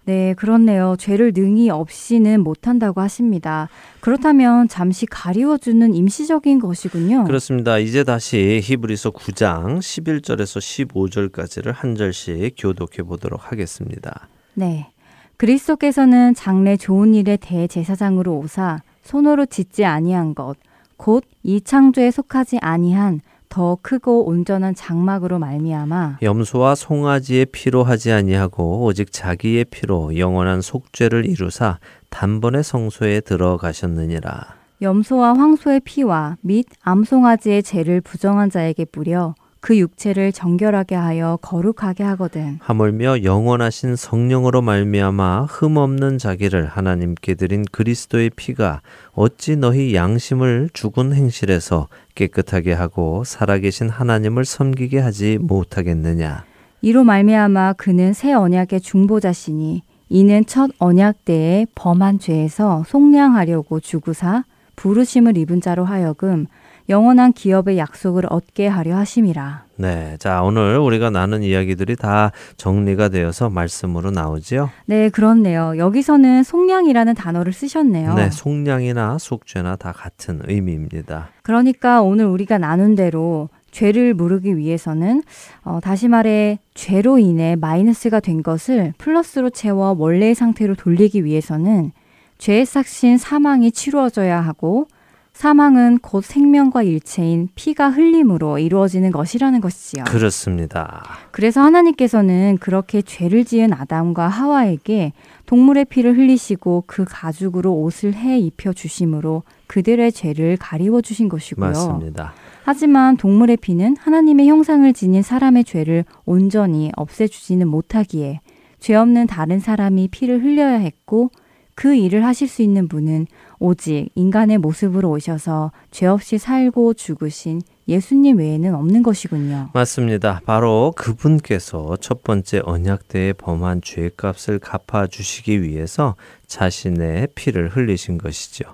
[0.06, 0.96] 네, 그렇네요.
[0.98, 3.70] 죄를 능히 없이는 못한다고 하십니다.
[4.00, 7.24] 그렇다면 잠시 가리워주는 임시적인 것이군요.
[7.24, 7.80] 그렇습니다.
[7.80, 14.28] 이제 다시 히브리서 9장 11절에서 15절까지를 한 절씩 교독해 보도록 하겠습니다.
[14.54, 14.92] 네.
[15.38, 20.56] 그리스도께서는 장래 좋은 일의 대제사장으로 오사 손으로 짓지 아니한 것,
[20.98, 23.22] 곧 이 창조에 속하지 아니한
[23.56, 31.26] 더 크고 온전한 장막으로 말미암아 염소와 송아지의 피로 하지 아니하고 오직 자기의 피로 영원한 속죄를
[31.26, 34.56] 이루사 단번에 성소에 들어가셨느니라.
[34.82, 39.36] 염소와 황소의 피와 및 암송아지의 죄를 부정한 자에게 뿌려
[39.66, 42.60] 그 육체를 정결하게 하여 거룩하게 하거든.
[42.62, 48.82] 하물며 영원하신 성령으로 말미암아 흠 없는 자기를 하나님께 드린 그리스도의 피가
[49.14, 56.44] 어찌 너희 양심을 죽은 행실에서 깨끗하게 하고 살아계신 하나님을 섬기게 하지 못하겠느냐.
[56.82, 64.44] 이로 말미암아 그는 새 언약의 중보자시니 이는 첫 언약 때에 범한 죄에서 속량하려고 주구사
[64.76, 66.46] 부르심을 입은 자로 하여금
[66.88, 69.66] 영원한 기업의 약속을 얻게 하려 하심이라.
[69.78, 70.16] 네.
[70.20, 74.70] 자, 오늘 우리가 나눈 이야기들이 다 정리가 되어서 말씀으로 나오지요?
[74.86, 75.78] 네, 그렇네요.
[75.78, 78.14] 여기서는 속량이라는 단어를 쓰셨네요.
[78.14, 78.30] 네.
[78.30, 81.30] 속량이나 속죄나 다 같은 의미입니다.
[81.42, 85.22] 그러니까 오늘 우리가 나눈 대로 죄를 무르기 위해서는
[85.64, 91.92] 어, 다시 말해 죄로 인해 마이너스가 된 것을 플러스로 채워 원래의 상태로 돌리기 위해서는
[92.38, 94.88] 죄의 삭신 사망이 치루어져야 하고
[95.36, 100.06] 사망은 곧 생명과 일체인 피가 흘림으로 이루어지는 것이라는 것이지요.
[100.06, 101.04] 그렇습니다.
[101.32, 105.12] 그래서 하나님께서는 그렇게 죄를 지은 아담과 하와에게
[105.46, 111.68] 동물의 피를 흘리시고 그 가죽으로 옷을 해 입혀 주심으로 그들의 죄를 가리워 주신 것이고요.
[111.68, 112.34] 맞습니다.
[112.64, 118.40] 하지만 동물의 피는 하나님의 형상을 지닌 사람의 죄를 온전히 없애 주지는 못하기에
[118.80, 121.30] 죄 없는 다른 사람이 피를 흘려야 했고
[121.76, 123.28] 그 일을 하실 수 있는 분은
[123.60, 129.70] 오직 인간의 모습으로 오셔서 죄 없이 살고 죽으신 예수님 외에는 없는 것이군요.
[129.74, 130.42] 맞습니다.
[130.46, 136.16] 바로 그분께서 첫 번째 언약 때에 범한 죄값을 갚아 주시기 위해서
[136.48, 138.66] 자신의 피를 흘리신 것이죠.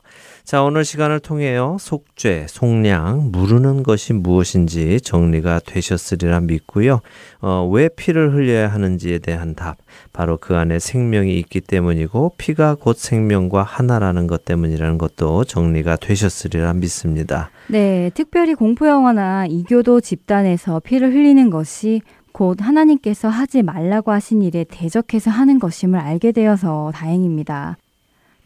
[0.52, 1.78] 자, 오늘 시간을 통해요.
[1.80, 7.00] 속죄, 속량, 무르는 것이 무엇인지 정리가 되셨으리라 믿고요.
[7.40, 9.78] 어, 왜 피를 흘려야 하는지에 대한 답,
[10.12, 16.74] 바로 그 안에 생명이 있기 때문이고 피가 곧 생명과 하나라는 것 때문이라는 것도 정리가 되셨으리라
[16.74, 17.50] 믿습니다.
[17.70, 22.02] 네, 특별히 공포 영화나 이교도 집단에서 피를 흘리는 것이
[22.34, 27.78] 곧 하나님께서 하지 말라고 하신 일에 대적해서 하는 것임을 알게 되어서 다행입니다.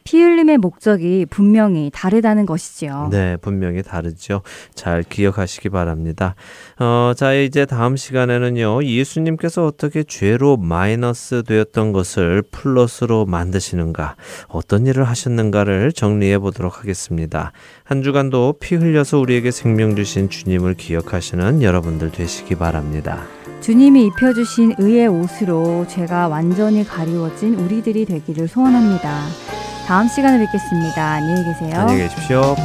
[0.05, 3.09] 피 흘림의 목적이 분명히 다르다는 것이지요.
[3.11, 4.43] 네, 분명히 다르죠.
[4.75, 6.35] 잘 기억하시기 바랍니다.
[6.79, 14.15] 어, 자, 이제 다음 시간에는요, 예수님께서 어떻게 죄로 마이너스 되었던 것을 플러스로 만드시는가,
[14.47, 17.51] 어떤 일을 하셨는가를 정리해 보도록 하겠습니다.
[17.83, 23.25] 한 주간도 피 흘려서 우리에게 생명 주신 주님을 기억하시는 여러분들 되시기 바랍니다.
[23.59, 29.23] 주님이 입혀주신 의의 옷으로 죄가 완전히 가리워진 우리들이 되기를 소원합니다.
[29.85, 31.13] 다음 시간에 뵙겠습니다.
[31.13, 31.81] 안녕히 계세요.
[31.81, 32.55] 안녕히 계십시오.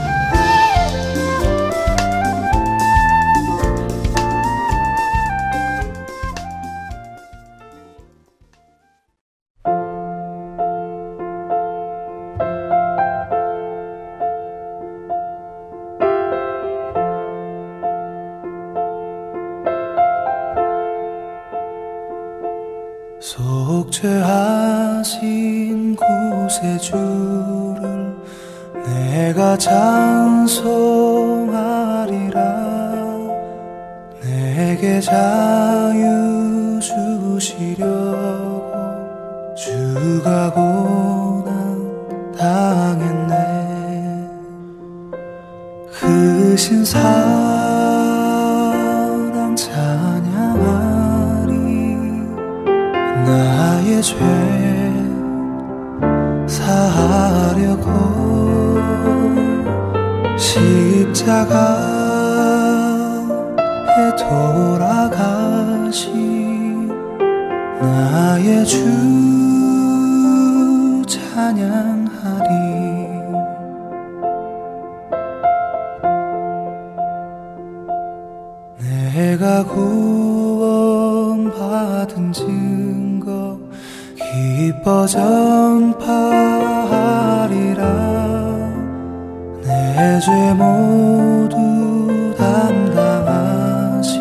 [90.61, 94.13] 모두 담당하신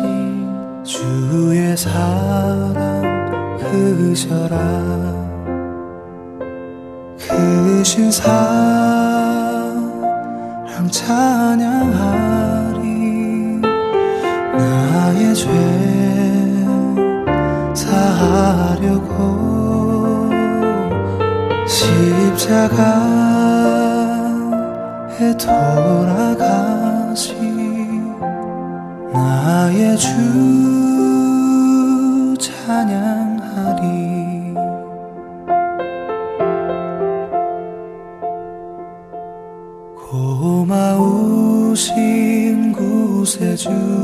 [0.82, 4.56] 주의 사랑 크셔라.
[7.18, 8.40] 크신 사랑
[10.90, 12.80] 찬양하리.
[14.56, 15.46] 나의 죄
[17.74, 19.14] 사하려고
[21.66, 23.49] 십자가
[25.20, 26.40] 에 돌아가신
[29.12, 30.08] 나의 주
[32.40, 33.84] 찬양하리.
[41.68, 41.82] 고마우신
[42.72, 43.99] 구세주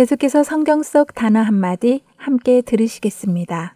[0.00, 3.74] 계속해서 성경 속 단어 한마디 함께 들으시겠습니다.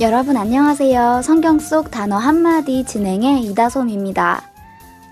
[0.00, 1.22] 여러분 안녕하세요.
[1.24, 4.42] 성경 속 단어 한마디 진행의 이다솜입니다.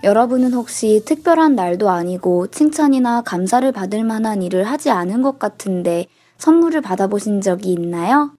[0.05, 6.05] 여러분은 혹시 특별한 날도 아니고 칭찬이나 감사를 받을 만한 일을 하지 않은 것 같은데
[6.37, 8.36] 선물을 받아보신 적이 있나요?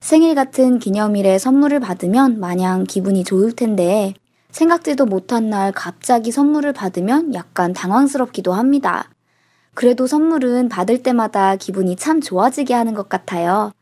[0.00, 4.14] 생일 같은 기념일에 선물을 받으면 마냥 기분이 좋을 텐데
[4.50, 9.10] 생각지도 못한 날 갑자기 선물을 받으면 약간 당황스럽기도 합니다.
[9.74, 13.72] 그래도 선물은 받을 때마다 기분이 참 좋아지게 하는 것 같아요.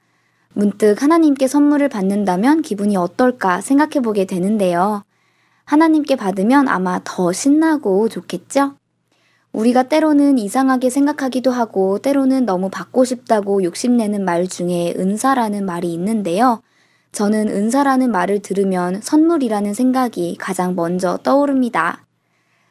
[0.52, 5.04] 문득 하나님께 선물을 받는다면 기분이 어떨까 생각해 보게 되는데요.
[5.64, 8.74] 하나님께 받으면 아마 더 신나고 좋겠죠?
[9.56, 16.60] 우리가 때로는 이상하게 생각하기도 하고 때로는 너무 받고 싶다고 욕심내는 말 중에 은사라는 말이 있는데요.
[17.12, 22.04] 저는 은사라는 말을 들으면 선물이라는 생각이 가장 먼저 떠오릅니다.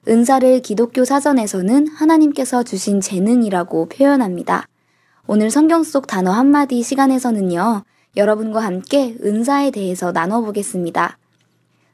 [0.08, 4.68] 은사를 기독교 사전에서는 하나님께서 주신 재능이라고 표현합니다.
[5.26, 7.84] 오늘 성경 속 단어 한마디 시간에서는요,
[8.16, 11.18] 여러분과 함께 은사에 대해서 나눠보겠습니다.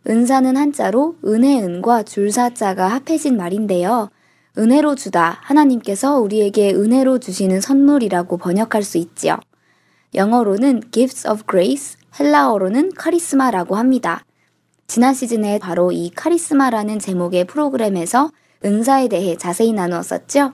[0.10, 4.10] 은사는 한자로 은혜은과 줄사자가 합해진 말인데요.
[4.58, 9.38] 은혜로 주다, 하나님께서 우리에게 은혜로 주시는 선물이라고 번역할 수 있지요.
[10.14, 14.26] 영어로는 gifts of grace, 헬라어로는 카리스마라고 합니다.
[14.88, 18.32] 지난 시즌에 바로 이 카리스마라는 제목의 프로그램에서
[18.66, 20.52] 은사에 대해 자세히 나누었었죠.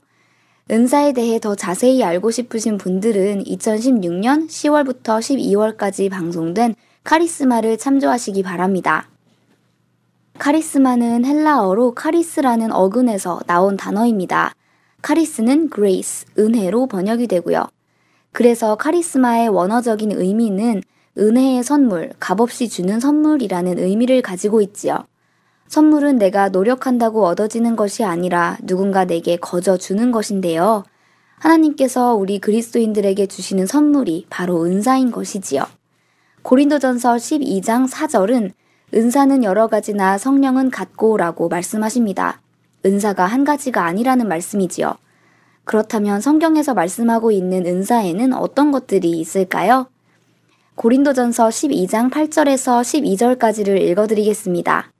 [0.70, 9.10] 은사에 대해 더 자세히 알고 싶으신 분들은 2016년 10월부터 12월까지 방송된 카리스마를 참조하시기 바랍니다.
[10.40, 14.54] 카리스마는 헬라어로 카리스라는 어근에서 나온 단어입니다.
[15.02, 17.68] 카리스는 grace, 은혜로 번역이 되고요.
[18.32, 20.84] 그래서 카리스마의 원어적인 의미는
[21.18, 25.06] 은혜의 선물, 값없이 주는 선물이라는 의미를 가지고 있지요.
[25.68, 30.84] 선물은 내가 노력한다고 얻어지는 것이 아니라 누군가 내게 거저 주는 것인데요.
[31.40, 35.64] 하나님께서 우리 그리스도인들에게 주시는 선물이 바로 은사인 것이지요.
[36.44, 38.52] 고린도전서 12장 4절은
[38.94, 42.42] 은사는 여러 가지나 성령은 같고라고 말씀하십니다.
[42.86, 44.96] 은사가 한 가지가 아니라는 말씀이지요.
[45.66, 49.88] 그렇다면 성경에서 말씀하고 있는 은사에는 어떤 것들이 있을까요?
[50.76, 54.92] 고린도전서 12장 8절에서 12절까지를 읽어드리겠습니다.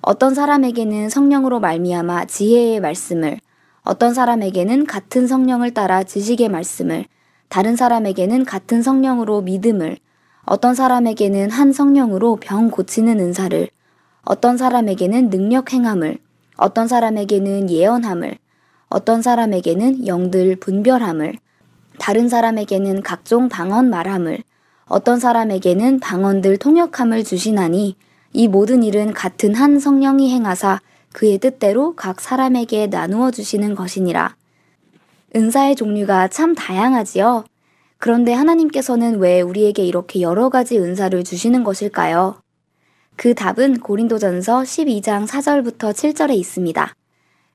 [0.00, 3.38] 어떤 사람에게는 성령으로 말미암아 지혜의 말씀을,
[3.84, 7.04] 어떤 사람에게는 같은 성령을 따라 지식의 말씀을,
[7.48, 9.98] 다른 사람에게는 같은 성령으로 믿음을,
[10.44, 13.68] 어떤 사람에게는 한 성령으로 병 고치는 은사를,
[14.24, 16.18] 어떤 사람에게는 능력 행함을,
[16.56, 18.36] 어떤 사람에게는 예언함을,
[18.88, 21.34] 어떤 사람에게는 영들 분별함을,
[21.98, 24.38] 다른 사람에게는 각종 방언 말함을,
[24.86, 27.96] 어떤 사람에게는 방언들 통역함을 주시나니
[28.32, 30.80] 이 모든 일은 같은 한 성령이 행하사
[31.12, 34.34] 그의 뜻대로 각 사람에게 나누어 주시는 것이니라.
[35.34, 37.44] 은사의 종류가 참 다양하지요.
[38.02, 42.34] 그런데 하나님께서는 왜 우리에게 이렇게 여러 가지 은사를 주시는 것일까요?
[43.14, 46.96] 그 답은 고린도전서 12장 4절부터 7절에 있습니다.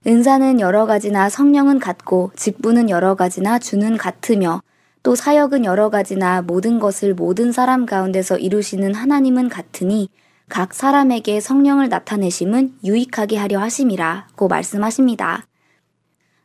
[0.07, 4.61] 은사는 여러 가지나 성령은 같고 직분은 여러 가지나 주는 같으며
[5.03, 10.07] 또 사역은 여러 가지나 모든 것을 모든 사람 가운데서 이루시는 하나님은 같으니
[10.47, 15.43] 각 사람에게 성령을 나타내심은 유익하게 하려 하심이라고 말씀하십니다.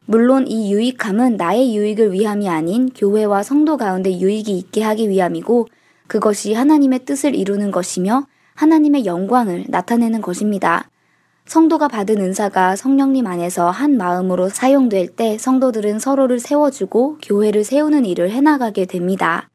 [0.04, 5.68] 물론 이 유익함은 나의 유익을 위함이 아닌 교회와 성도 가운데 유익이 있게 하기 위함이고
[6.08, 10.88] 그것이 하나님의 뜻을 이루는 것이며 하나님의 영광을 나타내는 것입니다.
[11.46, 18.30] 성도가 받은 은사가 성령님 안에서 한 마음으로 사용될 때 성도들은 서로를 세워주고 교회를 세우는 일을
[18.30, 19.48] 해나가게 됩니다.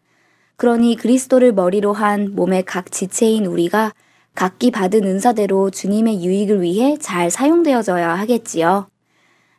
[0.57, 3.93] 그러니 그리스도를 머리로 한 몸의 각 지체인 우리가
[4.33, 8.87] 각기 받은 은사대로 주님의 유익을 위해 잘 사용되어져야 하겠지요.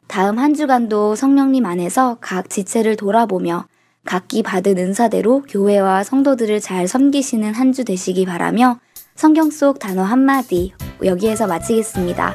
[0.08, 3.66] 다음 한 주간도 성령님 안에서 각 지체를 돌아보며
[4.04, 8.78] 각기 받은 은사대로 교회와 성도들을 잘 섬기시는 한 주 되시기 바라며
[9.14, 10.72] 성경 속 단어 한마디
[11.04, 12.34] 여기에서 마치겠습니다.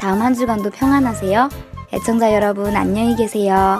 [0.00, 1.48] 다음 한 주간도 평안하세요.
[1.92, 3.78] 애청자 여러분 안녕히 계세요.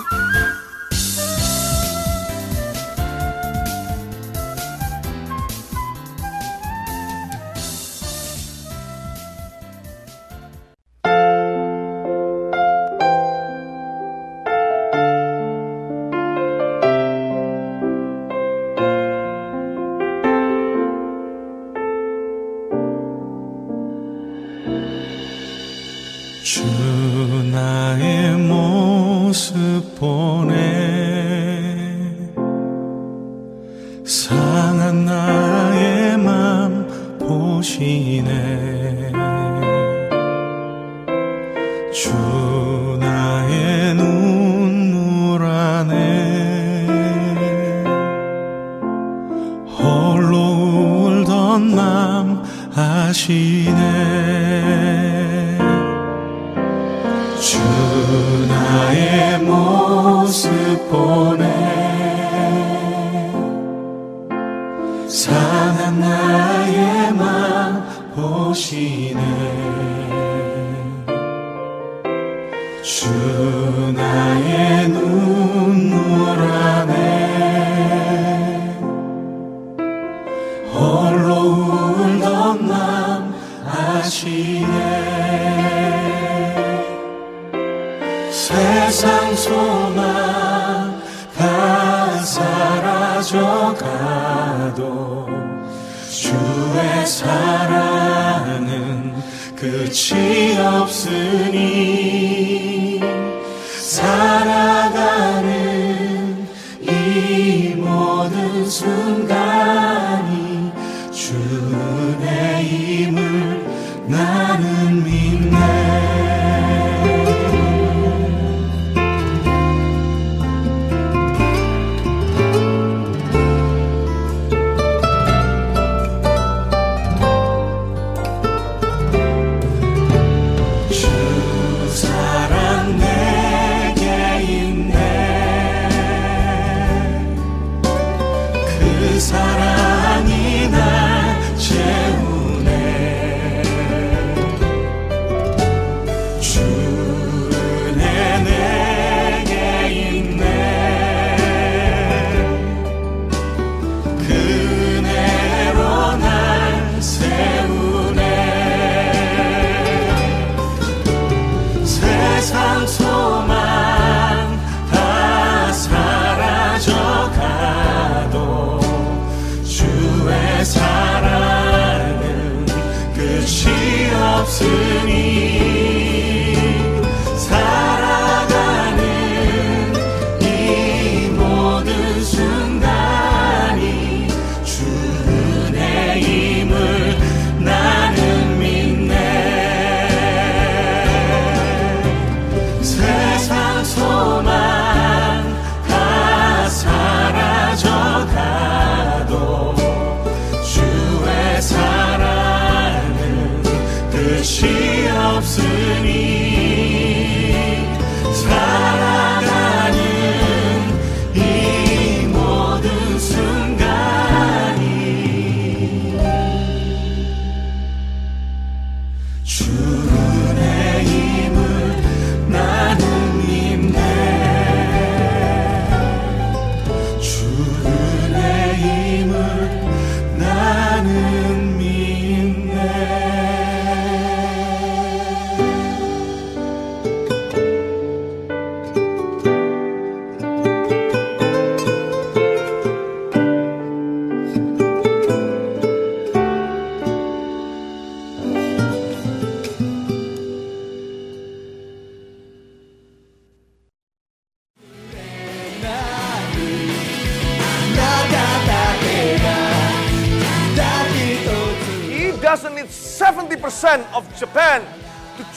[114.13, 114.82] 나는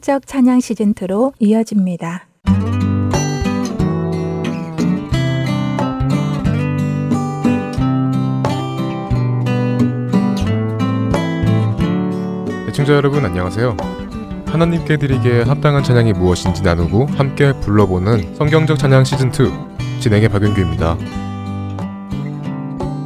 [0.00, 2.26] 성경적 찬양 시즌 2로 이어집니다.
[12.68, 13.76] 애청자 여러분 안녕하세요.
[14.46, 20.96] 하나님께 드리기에 합당한 찬양이 무엇인지 나누고 함께 불러보는 성경적 찬양 시즌2 진행의 박윤규입니다.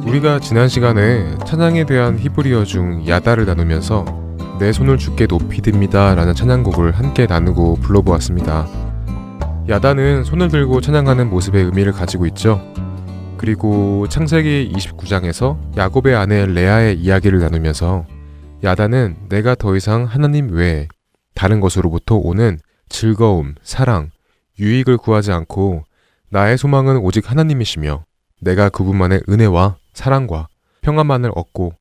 [0.05, 4.24] 우리가 지난 시간에 찬양에 대한 히브리어 중 야다를 나누면서
[4.59, 8.67] 내 손을 주께 높이 듭니다 라는 찬양곡을 함께 나누고 불러보았습니다.
[9.67, 12.61] 야다는 손을 들고 찬양하는 모습의 의미를 가지고 있죠.
[13.37, 18.05] 그리고 창세기 29장에서 야곱의 아내 레아의 이야기를 나누면서
[18.63, 20.87] 야다는 내가 더 이상 하나님 외에
[21.33, 24.11] 다른 것으로부터 오는 즐거움, 사랑,
[24.57, 25.83] 유익을 구하지 않고
[26.29, 28.05] 나의 소망은 오직 하나님이시며
[28.39, 30.47] 내가 그분만의 은혜와 사랑과
[30.81, 31.73] 평안만을 얻고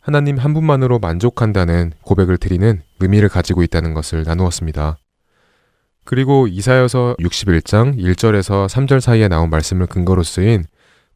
[0.00, 4.98] 하나님 한 분만으로 만족한다는 고백을 드리는 의미를 가지고 있다는 것을 나누었습니다.
[6.04, 10.64] 그리고 이사여서 61장 1절에서 3절 사이에 나온 말씀을 근거로 쓰인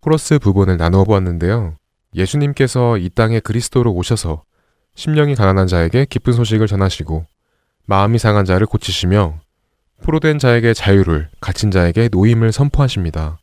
[0.01, 1.77] 코러스 부분을 나누어 보았는데요.
[2.15, 4.45] 예수님께서 이 땅에 그리스도로 오셔서
[4.95, 7.27] 심령이 가난한 자에게 기쁜 소식을 전하시고
[7.87, 9.41] 마음이 상한 자를 고치시며
[10.03, 13.39] 포로된 자에게 자유를 갇힌 자에게 노임을 선포하십니다.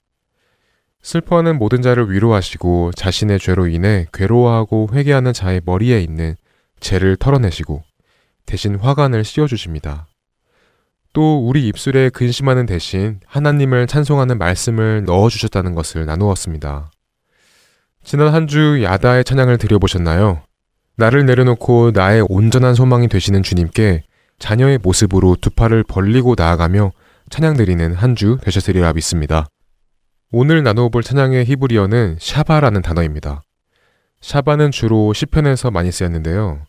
[1.03, 6.35] 슬퍼하는 모든 자를 위로하시고 자신의 죄로 인해 괴로워하고 회개하는 자의 머리에 있는
[6.79, 7.83] 죄를 털어내시고
[8.45, 10.07] 대신 화관을 씌워주십니다.
[11.13, 16.91] 또 우리 입술에 근심하는 대신 하나님을 찬송하는 말씀을 넣어주셨다는 것을 나누었습니다.
[18.03, 20.41] 지난 한 주 야다의 찬양을 드려보셨나요?
[20.97, 24.03] 나를 내려놓고 나의 온전한 소망이 되시는 주님께
[24.39, 26.91] 자녀의 모습으로 두 팔을 벌리고 나아가며
[27.29, 29.47] 찬양 드리는 한 주 되셨으리라 믿습니다.
[30.31, 33.41] 오늘 나누어볼 찬양의 히브리어는 샤바라는 단어입니다.
[34.21, 36.61] 샤바는 주로 시편에서 많이 쓰였는데요.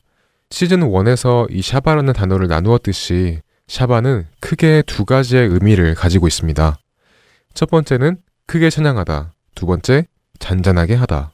[0.50, 6.76] 시즌 1에서 이 샤바라는 단어를 나누었듯이 샤바는 크게 두 가지의 의미를 가지고 있습니다.
[7.54, 9.32] 첫 번째는 크게 찬양하다.
[9.54, 10.06] 두 번째,
[10.40, 11.32] 잔잔하게 하다.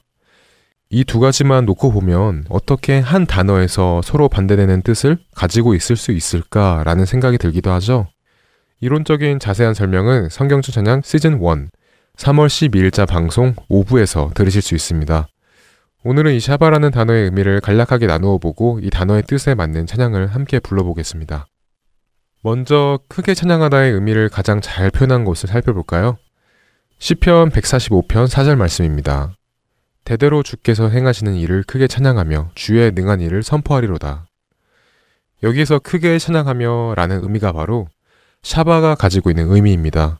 [0.91, 7.05] 이 두 가지만 놓고 보면 어떻게 한 단어에서 서로 반대되는 뜻을 가지고 있을 수 있을까라는
[7.05, 8.07] 생각이 들기도 하죠.
[8.81, 11.69] 이론적인 자세한 설명은 성경주 찬양 시즌 1,
[12.19, 15.29] 3월 12일자 방송 5부에서 들으실 수 있습니다.
[16.03, 21.47] 오늘은 이 샤바라는 단어의 의미를 간략하게 나누어 보고 이 단어의 뜻에 맞는 찬양을 함께 불러보겠습니다.
[22.43, 26.17] 먼저 크게 찬양하다의 의미를 가장 잘 표현한 곳을 살펴볼까요?
[26.97, 29.33] 시편 145편 4절 말씀입니다.
[30.03, 34.27] 대대로 주께서 행하시는 일을 크게 찬양하며 주의 능한 일을 선포하리로다.
[35.43, 37.87] 여기에서 크게 찬양하며 라는 의미가 바로
[38.43, 40.19] 샤바가 가지고 있는 의미입니다.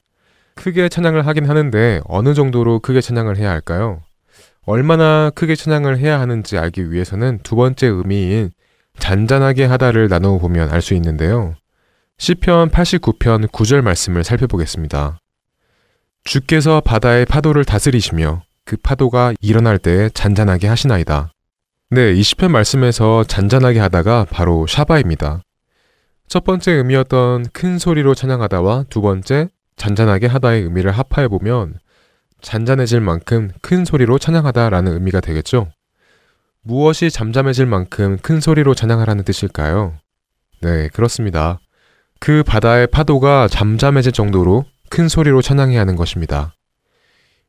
[0.59, 4.01] 크게 찬양을 하긴 하는데 어느 정도로 크게 찬양을 해야 할까요?
[4.65, 8.51] 얼마나 크게 찬양을 해야 하는지 알기 위해서는 두 번째 의미인
[8.99, 11.55] 잔잔하게 하다를 나누어 보면 알 수 있는데요.
[12.17, 15.19] 시편 89편 9절 말씀을 살펴보겠습니다.
[16.25, 21.31] 주께서 바다의 파도를 다스리시며 그 파도가 일어날 때 잔잔하게 하시나이다.
[21.91, 25.41] 네, 이 시편 말씀에서 잔잔하게 하다가 바로 샤바입니다.
[26.27, 29.47] 첫 번째 의미였던 큰 소리로 찬양하다와 두 번째
[29.79, 31.79] 잔잔하게 하다의 의미를 합하해 보면
[32.41, 35.71] 잔잔해질 만큼 큰 소리로 찬양하다라는 의미가 되겠죠.
[36.61, 39.95] 무엇이 잠잠해질 만큼 큰 소리로 찬양하라는 뜻일까요?
[40.61, 41.59] 네, 그렇습니다.
[42.19, 46.53] 그 바다의 파도가 잠잠해질 정도로 큰 소리로 찬양해야 하는 것입니다.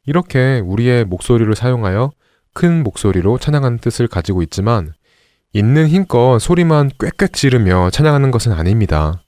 [0.06, 2.12] 이렇게 우리의 목소리를 사용하여
[2.54, 4.92] 큰 목소리로 찬양하는 뜻을 가지고 있지만
[5.52, 9.24] 있는 힘껏 소리만 꽥꽥 지르며 찬양하는 것은 아닙니다.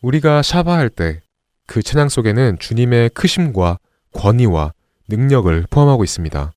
[0.00, 1.20] 우리가 샤바할 때
[1.66, 3.78] 그 찬양 속에는 주님의 크심과
[4.12, 4.72] 권위와
[5.08, 6.52] 능력을 포함하고 있습니다.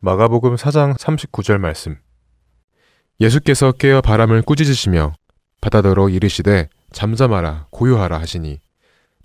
[0.00, 1.96] 마가복음 4장 39절 말씀.
[3.20, 5.14] 예수께서 깨어 바람을 꾸짖으시며
[5.60, 8.60] 바다더러 이르시되 잠잠하라 고요하라 하시니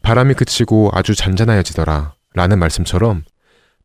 [0.01, 3.23] 바람이 그치고 아주 잔잔하여지더라 라는 말씀처럼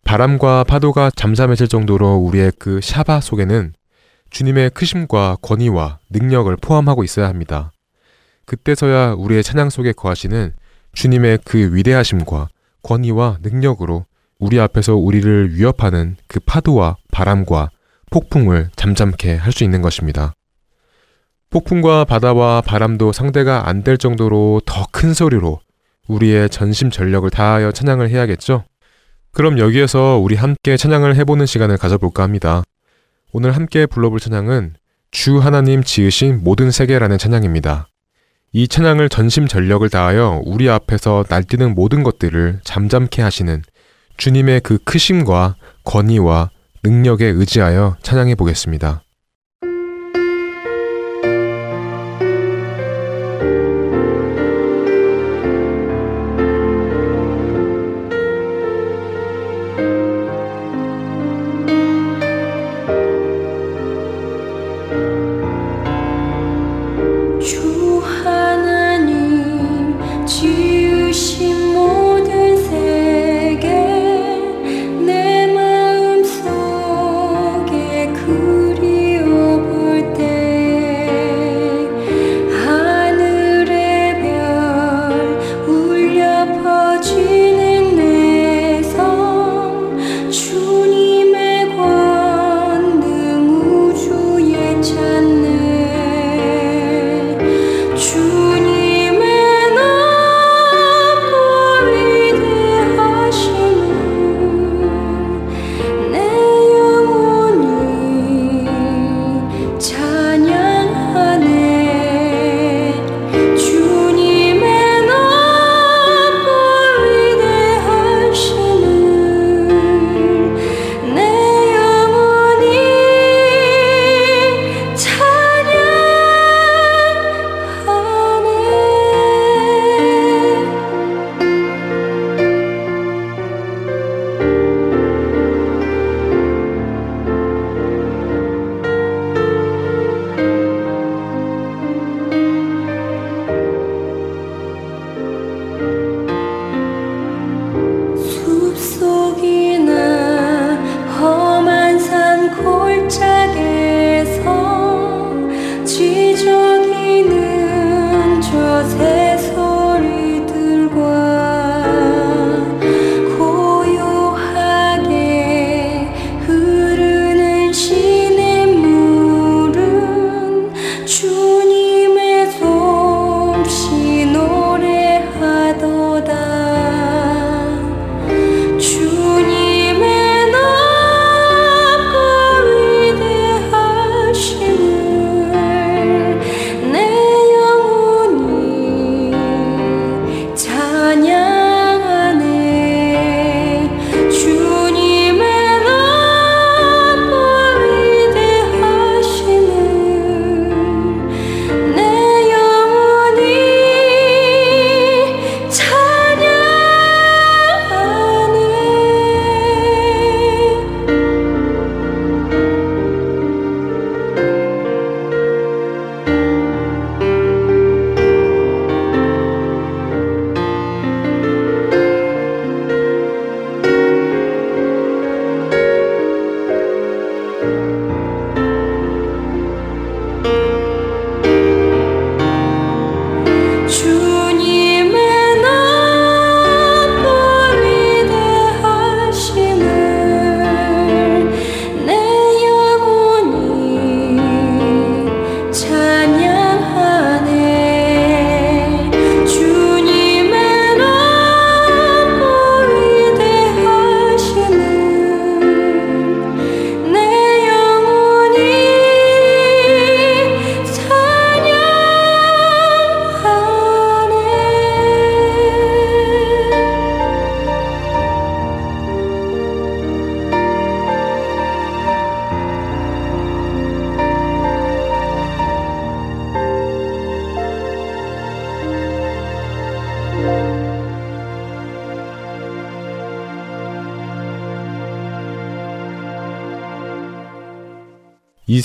[0.04, 3.74] 바람과 파도가 잠잠해질 정도로 우리의 그 샤바 속에는
[4.30, 7.72] 주님의 크심과 권위와 능력을 포함하고 있어야 합니다.
[8.44, 10.54] 그때서야 우리의 찬양 속에 거하시는
[10.96, 12.48] 주님의 그 위대하심과
[12.82, 14.06] 권위와 능력으로
[14.38, 17.70] 우리 앞에서 우리를 위협하는 그 파도와 바람과
[18.10, 20.32] 폭풍을 잠잠케 할 수 있는 것입니다.
[21.50, 25.60] 폭풍과 바다와 바람도 상대가 안 될 정도로 더 큰 소리로
[26.08, 28.64] 우리의 전심 전력을 다하여 찬양을 해야겠죠?
[29.32, 32.62] 그럼 여기에서 우리 함께 찬양을 해보는 시간을 가져볼까 합니다.
[33.32, 34.76] 오늘 함께 불러볼 찬양은
[35.10, 37.88] 주 하나님 지으신 모든 세계라는 찬양입니다.
[38.58, 43.62] 이 찬양을 전심 전력을 다하여 우리 앞에서 날뛰는 모든 것들을 잠잠케 하시는
[44.16, 46.48] 주님의 그 크심과 권위와
[46.82, 49.02] 능력에 의지하여 찬양해 보겠습니다.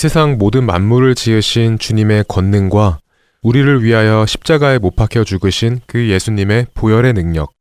[0.01, 3.01] 세상 모든 만물을 지으신 주님의 권능과
[3.43, 7.51] 우리를 위하여 십자가에 못 박혀 죽으신 그 예수님의 보혈의 능력,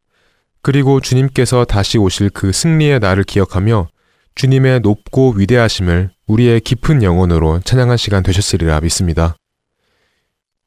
[0.63, 3.89] 그리고 주님께서 다시 오실 그 승리의 날을 기억하며
[4.37, 9.37] 주님의 높고 위대하심을 우리의 깊은 영혼으로 찬양한 시간 되셨으리라 믿습니다.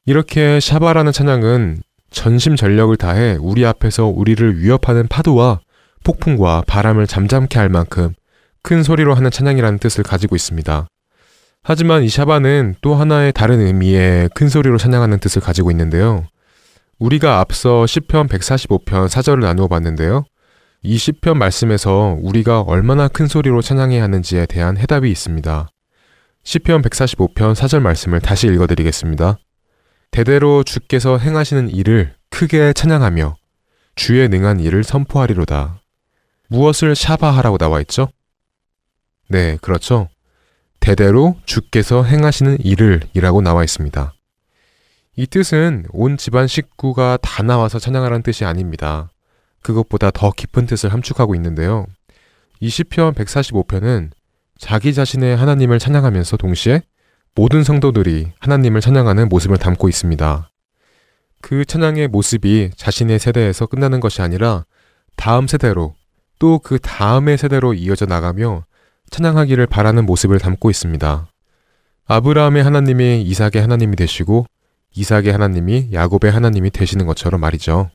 [0.06, 5.58] 이렇게 샤바라는 찬양은 전심 전력을 다해 우리 앞에서 우리를 위협하는 파도와
[6.04, 8.14] 폭풍과 바람을 잠잠케 할 만큼
[8.62, 10.86] 큰 소리로 하는 찬양이라는 뜻을 가지고 있습니다.
[11.66, 16.26] 하지만 이 샤바는 또 하나의 다른 의미의 큰 소리로 찬양하는 뜻을 가지고 있는데요.
[16.98, 20.24] 우리가 앞서 시편 145편 사절을 나누어 봤는데요.
[20.82, 25.68] 이 시편 말씀에서 우리가 얼마나 큰 소리로 찬양해야 하는지에 대한 해답이 있습니다.
[26.42, 29.38] 시편 145편 사절 말씀을 다시 읽어드리겠습니다.
[30.10, 33.36] 대대로 주께서 행하시는 일을 크게 찬양하며
[33.94, 35.80] 주의 능한 일을 선포하리로다.
[36.48, 38.08] 무엇을 샤바하라고 나와 있죠?
[39.28, 40.08] 네, 그렇죠.
[40.84, 44.12] 대대로 주께서 행하시는 일을 이라고 나와 있습니다.
[45.16, 49.08] 이 뜻은 온 집안 식구가 다 나와서 찬양하라는 뜻이 아닙니다.
[49.62, 51.86] 그것보다 더 깊은 뜻을 함축하고 있는데요.
[52.60, 54.10] 이 시편 145편은
[54.58, 56.82] 자기 자신의 하나님을 찬양하면서 동시에
[57.34, 60.50] 모든 성도들이 하나님을 찬양하는 모습을 담고 있습니다.
[61.40, 64.66] 그 찬양의 모습이 자신의 세대에서 끝나는 것이 아니라
[65.16, 65.94] 다음 세대로
[66.38, 68.66] 또 그 다음의 세대로 이어져 나가며
[69.14, 71.28] 찬양하기를 바라는 모습을 담고 있습니다.
[72.06, 74.46] 아브라함의 하나님이 이삭의 하나님이 되시고
[74.96, 77.90] 이삭의 하나님이 야곱의 하나님이 되시는 것처럼 말이죠.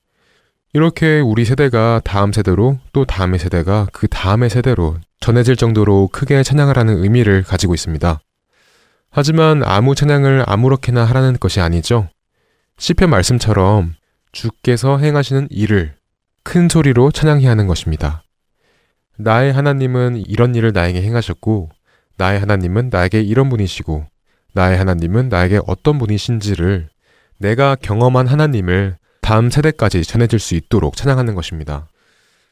[0.72, 6.78] 이렇게 우리 세대가 다음 세대로 또 다음의 세대가 그 다음의 세대로 전해질 정도로 크게 찬양을
[6.78, 8.22] 하는 의미를 가지고 있습니다.
[9.10, 12.08] 하지만 아무 찬양을 아무렇게나 하라는 것이 아니죠.
[12.78, 13.96] 시편 말씀처럼
[14.32, 15.96] 주께서 행하시는 일을
[16.44, 18.24] 큰 소리로 찬양해야 하는 것입니다.
[19.20, 21.70] 나의 하나님은 이런 일을 나에게 행하셨고
[22.18, 24.06] 나의 하나님은 나에게 이런 분이시고
[24.54, 26.88] 나의 하나님은 나에게 어떤 분이신지를
[27.38, 31.88] 내가 경험한 하나님을 다음 세대까지 전해질 수 있도록 찬양하는 것입니다.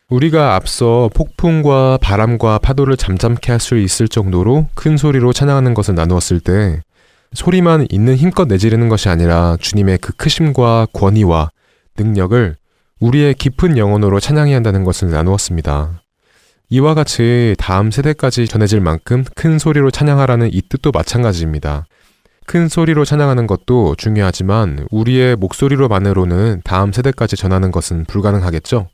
[0.09, 6.41] 우리가 앞서 폭풍과 바람과 파도를 잠잠케 할 수 있을 정도로 큰 소리로 찬양하는 것을 나누었을
[6.41, 6.81] 때
[7.33, 11.49] 소리만 있는 힘껏 내지르는 것이 아니라 주님의 그 크심과 권위와
[11.97, 12.55] 능력을
[12.99, 16.01] 우리의 깊은 영혼으로 찬양해야 한다는 것을 나누었습니다.
[16.69, 21.85] 이와 같이 다음 세대까지 전해질 만큼 큰 소리로 찬양하라는 이 뜻도 마찬가지입니다.
[22.45, 28.89] 큰 소리로 찬양하는 것도 중요하지만 우리의 목소리로만으로는 다음 세대까지 전하는 것은 불가능하겠죠?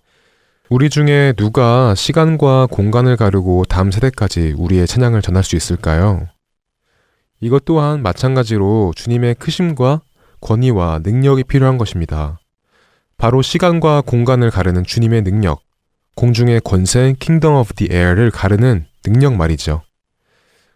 [0.69, 6.27] 우리 중에 누가 시간과 공간을 가르고 다음 세대까지 우리의 찬양을 전할 수 있을까요?
[7.41, 10.01] 이것 또한 마찬가지로 주님의 크심과
[10.41, 12.37] 권위와 능력이 필요한 것입니다.
[13.17, 15.61] 바로 시간과 공간을 가르는 주님의 능력,
[16.15, 19.81] 공중의 권세 kingdom of the air를 가르는 능력 말이죠.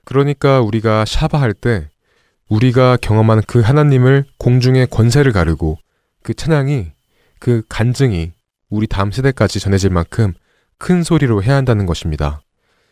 [0.04, 1.90] 그러니까 우리가 샤바 할 때
[2.50, 5.78] 우리가 경험한 그 하나님을 공중의 권세를 가르고
[6.24, 6.88] 그 찬양이
[7.40, 8.32] 그 간증이
[8.70, 10.34] 우리 다음 세대까지 전해질 만큼
[10.78, 12.42] 큰 소리로 해야 한다는 것입니다.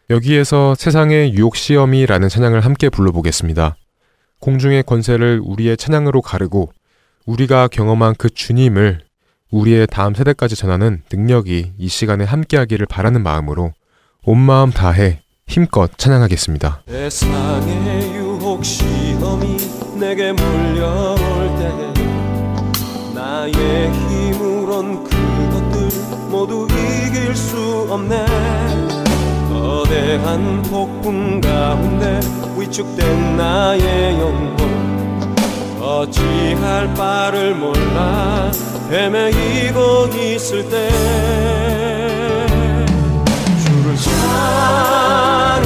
[0.09, 3.77] 여기에서 세상의 유혹 시험이라는 찬양을 함께 불러보겠습니다.
[4.39, 6.71] 공중의 권세를 우리의 찬양으로 가르고
[7.25, 9.04] 우리가 경험한 그 주님을
[9.55, 13.71] 우리의 다음 세대까지 전하는 능력이 이 시간에 함께하기를 바라는 마음으로
[14.25, 16.81] 온 마음 다해 힘껏 찬양하겠습니다.
[16.89, 19.57] 세상의 유혹 시험이
[19.97, 21.15] 내게 몰려올
[21.57, 21.93] 때
[23.15, 28.25] 나의 힘으론 그것들 모두 이길 수 없네
[29.47, 32.19] 거대한 폭풍 가운데
[32.57, 35.35] 위축된 나의 영혼
[35.79, 38.51] 어찌할 바를 몰라
[38.91, 40.89] 헤매이고 있을 때
[43.63, 45.63] 주를 찬양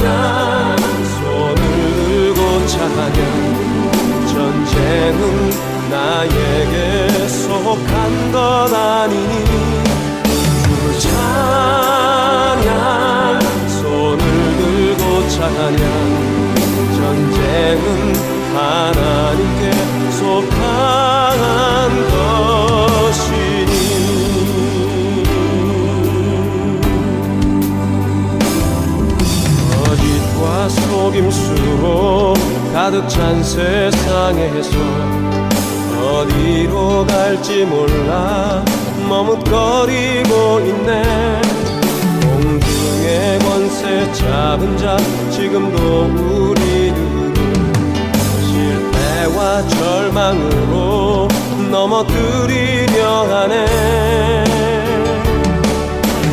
[1.20, 1.60] 손을
[2.34, 3.18] 들고 찬양
[4.26, 5.20] 전쟁은
[5.90, 8.36] 나에게 속한 것
[8.72, 9.32] 아니니
[10.64, 10.80] 주를
[12.58, 12.64] 찬양
[13.68, 14.22] 손을
[14.56, 15.82] 들고 찬양
[16.96, 17.84] 전쟁은
[18.54, 19.62] 하나님께
[20.12, 22.09] 속한
[32.90, 34.76] 가득 찬 세상에서
[36.02, 38.64] 어디로 갈지 몰라
[39.08, 41.40] 머뭇거리고 있네.
[42.20, 44.96] 공중의 권세 잡은 자
[45.30, 47.32] 지금도 우리를
[48.42, 51.28] 실패와 절망으로
[51.70, 54.44] 넘어뜨리려 하네.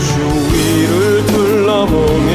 [0.10, 2.27] 주위를 둘러보면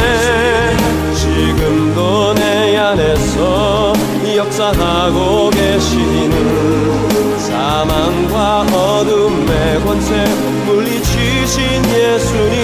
[0.00, 0.76] 계시네
[1.14, 3.92] 지금도 내 안에서
[4.36, 10.24] 역사하고 계시는 사망과 어둠의 권세
[10.66, 12.62] 물리치신 예수님.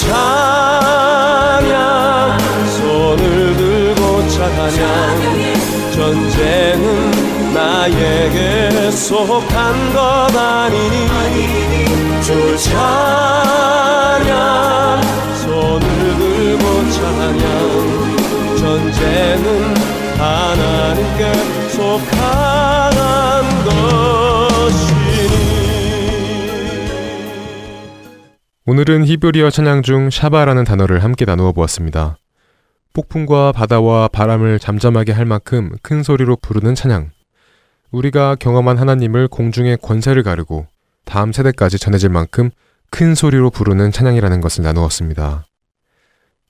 [0.00, 1.68] 찬양
[2.68, 4.80] 손을 들고 찬양
[5.92, 8.59] 전쟁은 나에게
[8.90, 11.06] 속한 것 아니니
[12.22, 14.20] 주를 찬양
[15.36, 15.88] 손을
[16.18, 19.74] 들고 찬양 전쟁은
[20.18, 21.32] 하나님께
[21.70, 22.90] 속한
[23.64, 24.90] 것이니
[28.66, 32.16] 오늘은 히브리어 찬양 중 샤바라는 단어를 함께 나누어 보았습니다.
[32.92, 37.12] 폭풍과 바다와 바람을 잠잠하게 할 만큼 큰 소리로 부르는 찬양.
[37.90, 40.66] 우리가 경험한 하나님을 공중의 권세를 가르고
[41.04, 42.50] 다음 세대까지 전해질 만큼
[42.90, 45.46] 큰 소리로 부르는 찬양이라는 것을 나누었습니다.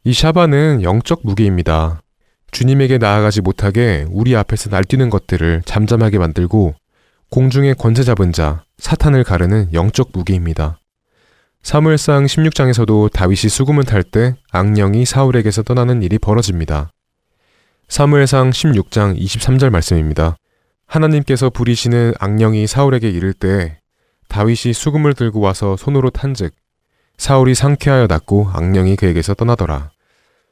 [0.04, 2.02] 이 샤바는 영적 무기입니다.
[2.50, 6.74] 주님에게 나아가지 못하게 우리 앞에서 날뛰는 것들을 잠잠하게 만들고
[7.30, 10.80] 공중의 권세 잡은 자, 사탄을 가르는 영적 무기입니다.
[11.62, 16.90] 사무엘상 16장에서도 다윗이 수금을 탈 때 악령이 사울에게서 떠나는 일이 벌어집니다.
[17.88, 20.36] 사무엘상 16장 23절 말씀입니다.
[20.90, 23.78] 하나님께서 부리시는 악령이 사울에게 이를 때
[24.28, 26.52] 다윗이 수금을 들고 와서 손으로 탄즉
[27.16, 29.90] 사울이 상쾌하여 낫고 악령이 그에게서 떠나더라.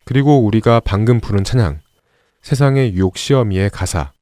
[0.05, 1.80] 그리고 우리가 방금 부른 찬양
[2.43, 4.12] 세상의 유혹 시험이의 가사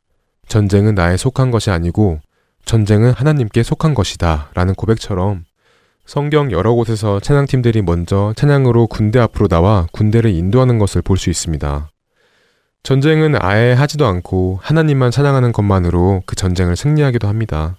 [0.48, 2.20] 전쟁은 나에 속한 것이 아니고
[2.64, 5.44] 전쟁은 하나님께 속한 것이다 라는 고백처럼
[6.06, 11.90] 성경 여러 곳에서 찬양팀들이 먼저 찬양으로 군대 앞으로 나와 군대를 인도하는 것을 볼 수 있습니다.
[12.82, 17.76] 전쟁은 아예 하지도 않고 하나님만 찬양하는 것만으로 그 전쟁을 승리하기도 합니다.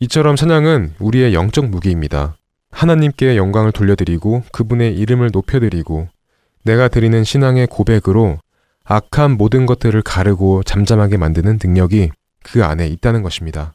[0.00, 2.36] 이처럼 찬양은 우리의 영적 무기입니다.
[2.70, 6.08] 하나님께 영광을 돌려드리고 그분의 이름을 높여드리고
[6.62, 8.38] 내가 드리는 신앙의 고백으로
[8.84, 12.10] 악한 모든 것들을 가르고 잠잠하게 만드는 능력이
[12.42, 13.72] 그 안에 있다는 것입니다.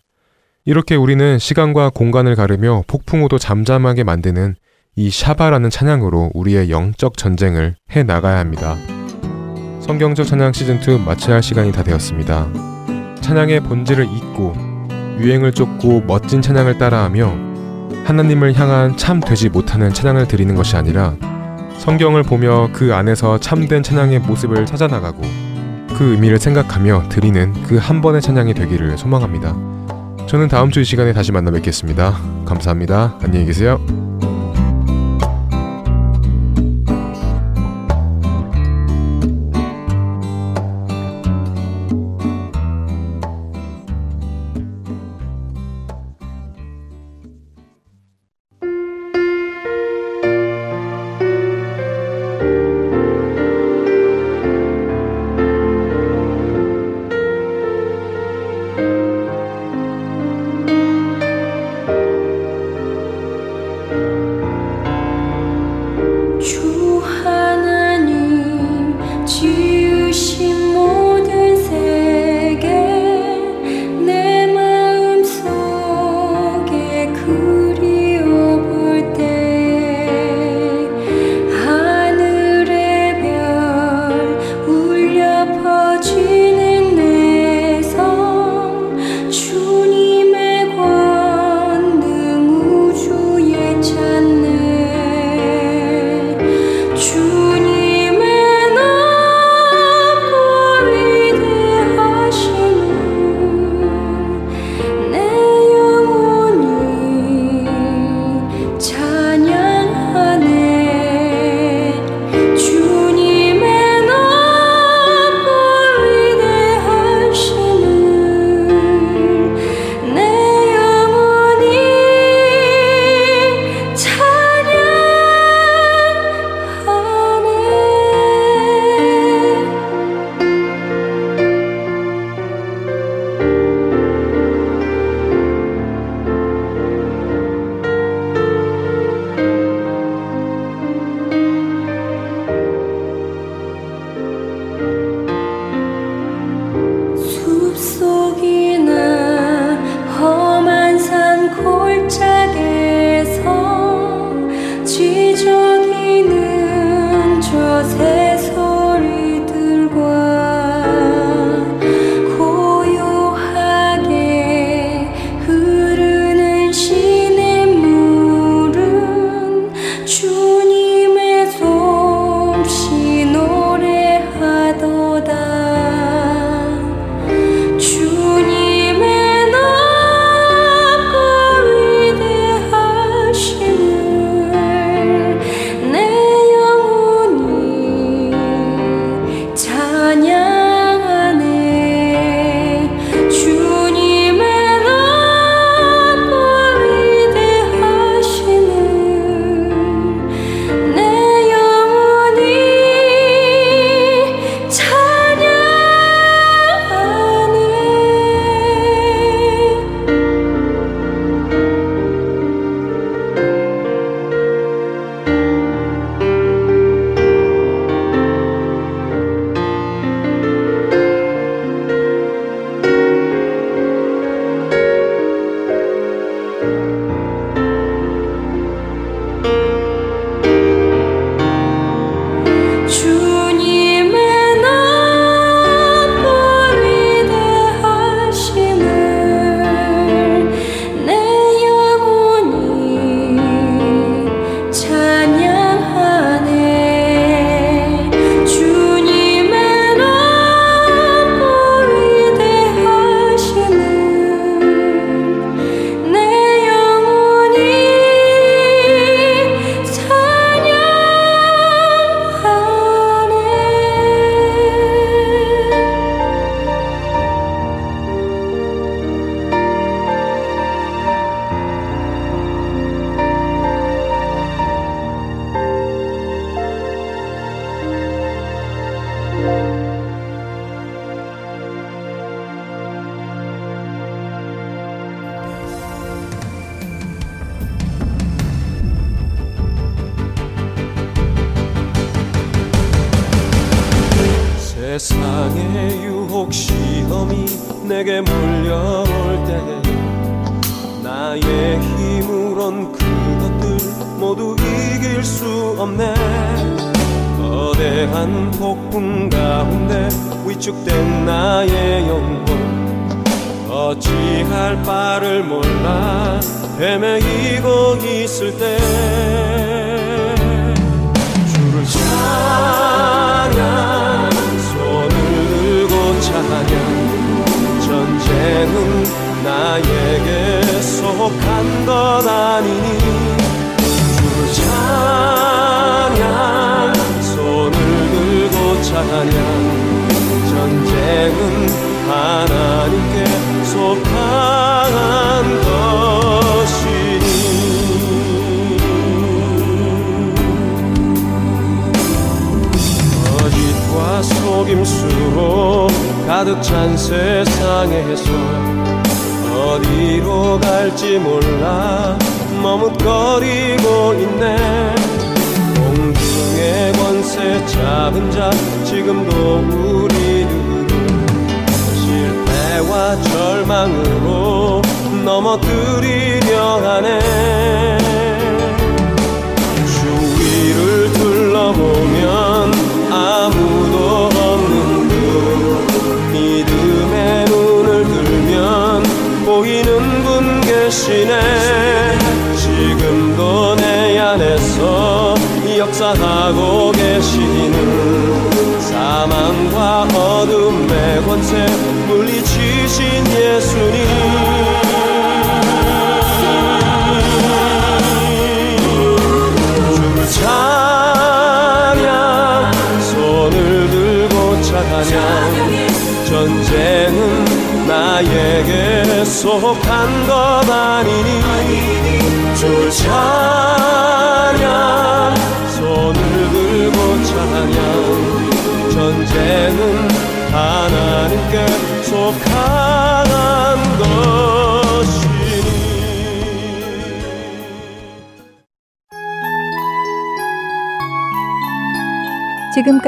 [0.64, 4.56] 이렇게 우리는 시간과 공간을 가르며 폭풍우도 잠잠하게 만드는
[4.96, 8.78] 이 샤바라는 찬양으로 우리의 영적 전쟁을 해 나가야 합니다.
[9.82, 12.48] 성경적 찬양 시즌2 마쳐야 할 시간이 다 되었습니다.
[13.22, 14.54] 찬양의 본질을 잊고
[15.20, 17.52] 유행을 쫓고 멋진 찬양을 따라하며
[18.06, 21.14] 하나님을 향한 참 되지 못하는 찬양을 드리는 것이 아니라
[21.80, 25.22] 성경을 보며 그 안에서 참된 찬양의 모습을 찾아나가고
[25.98, 29.56] 그 의미를 생각하며 드리는 그 한 번의 찬양이 되기를 소망합니다.
[30.28, 32.18] 저는 다음 주 이 시간에 다시 만나 뵙겠습니다.
[32.46, 33.18] 감사합니다.
[33.22, 33.80] 안녕히 계세요.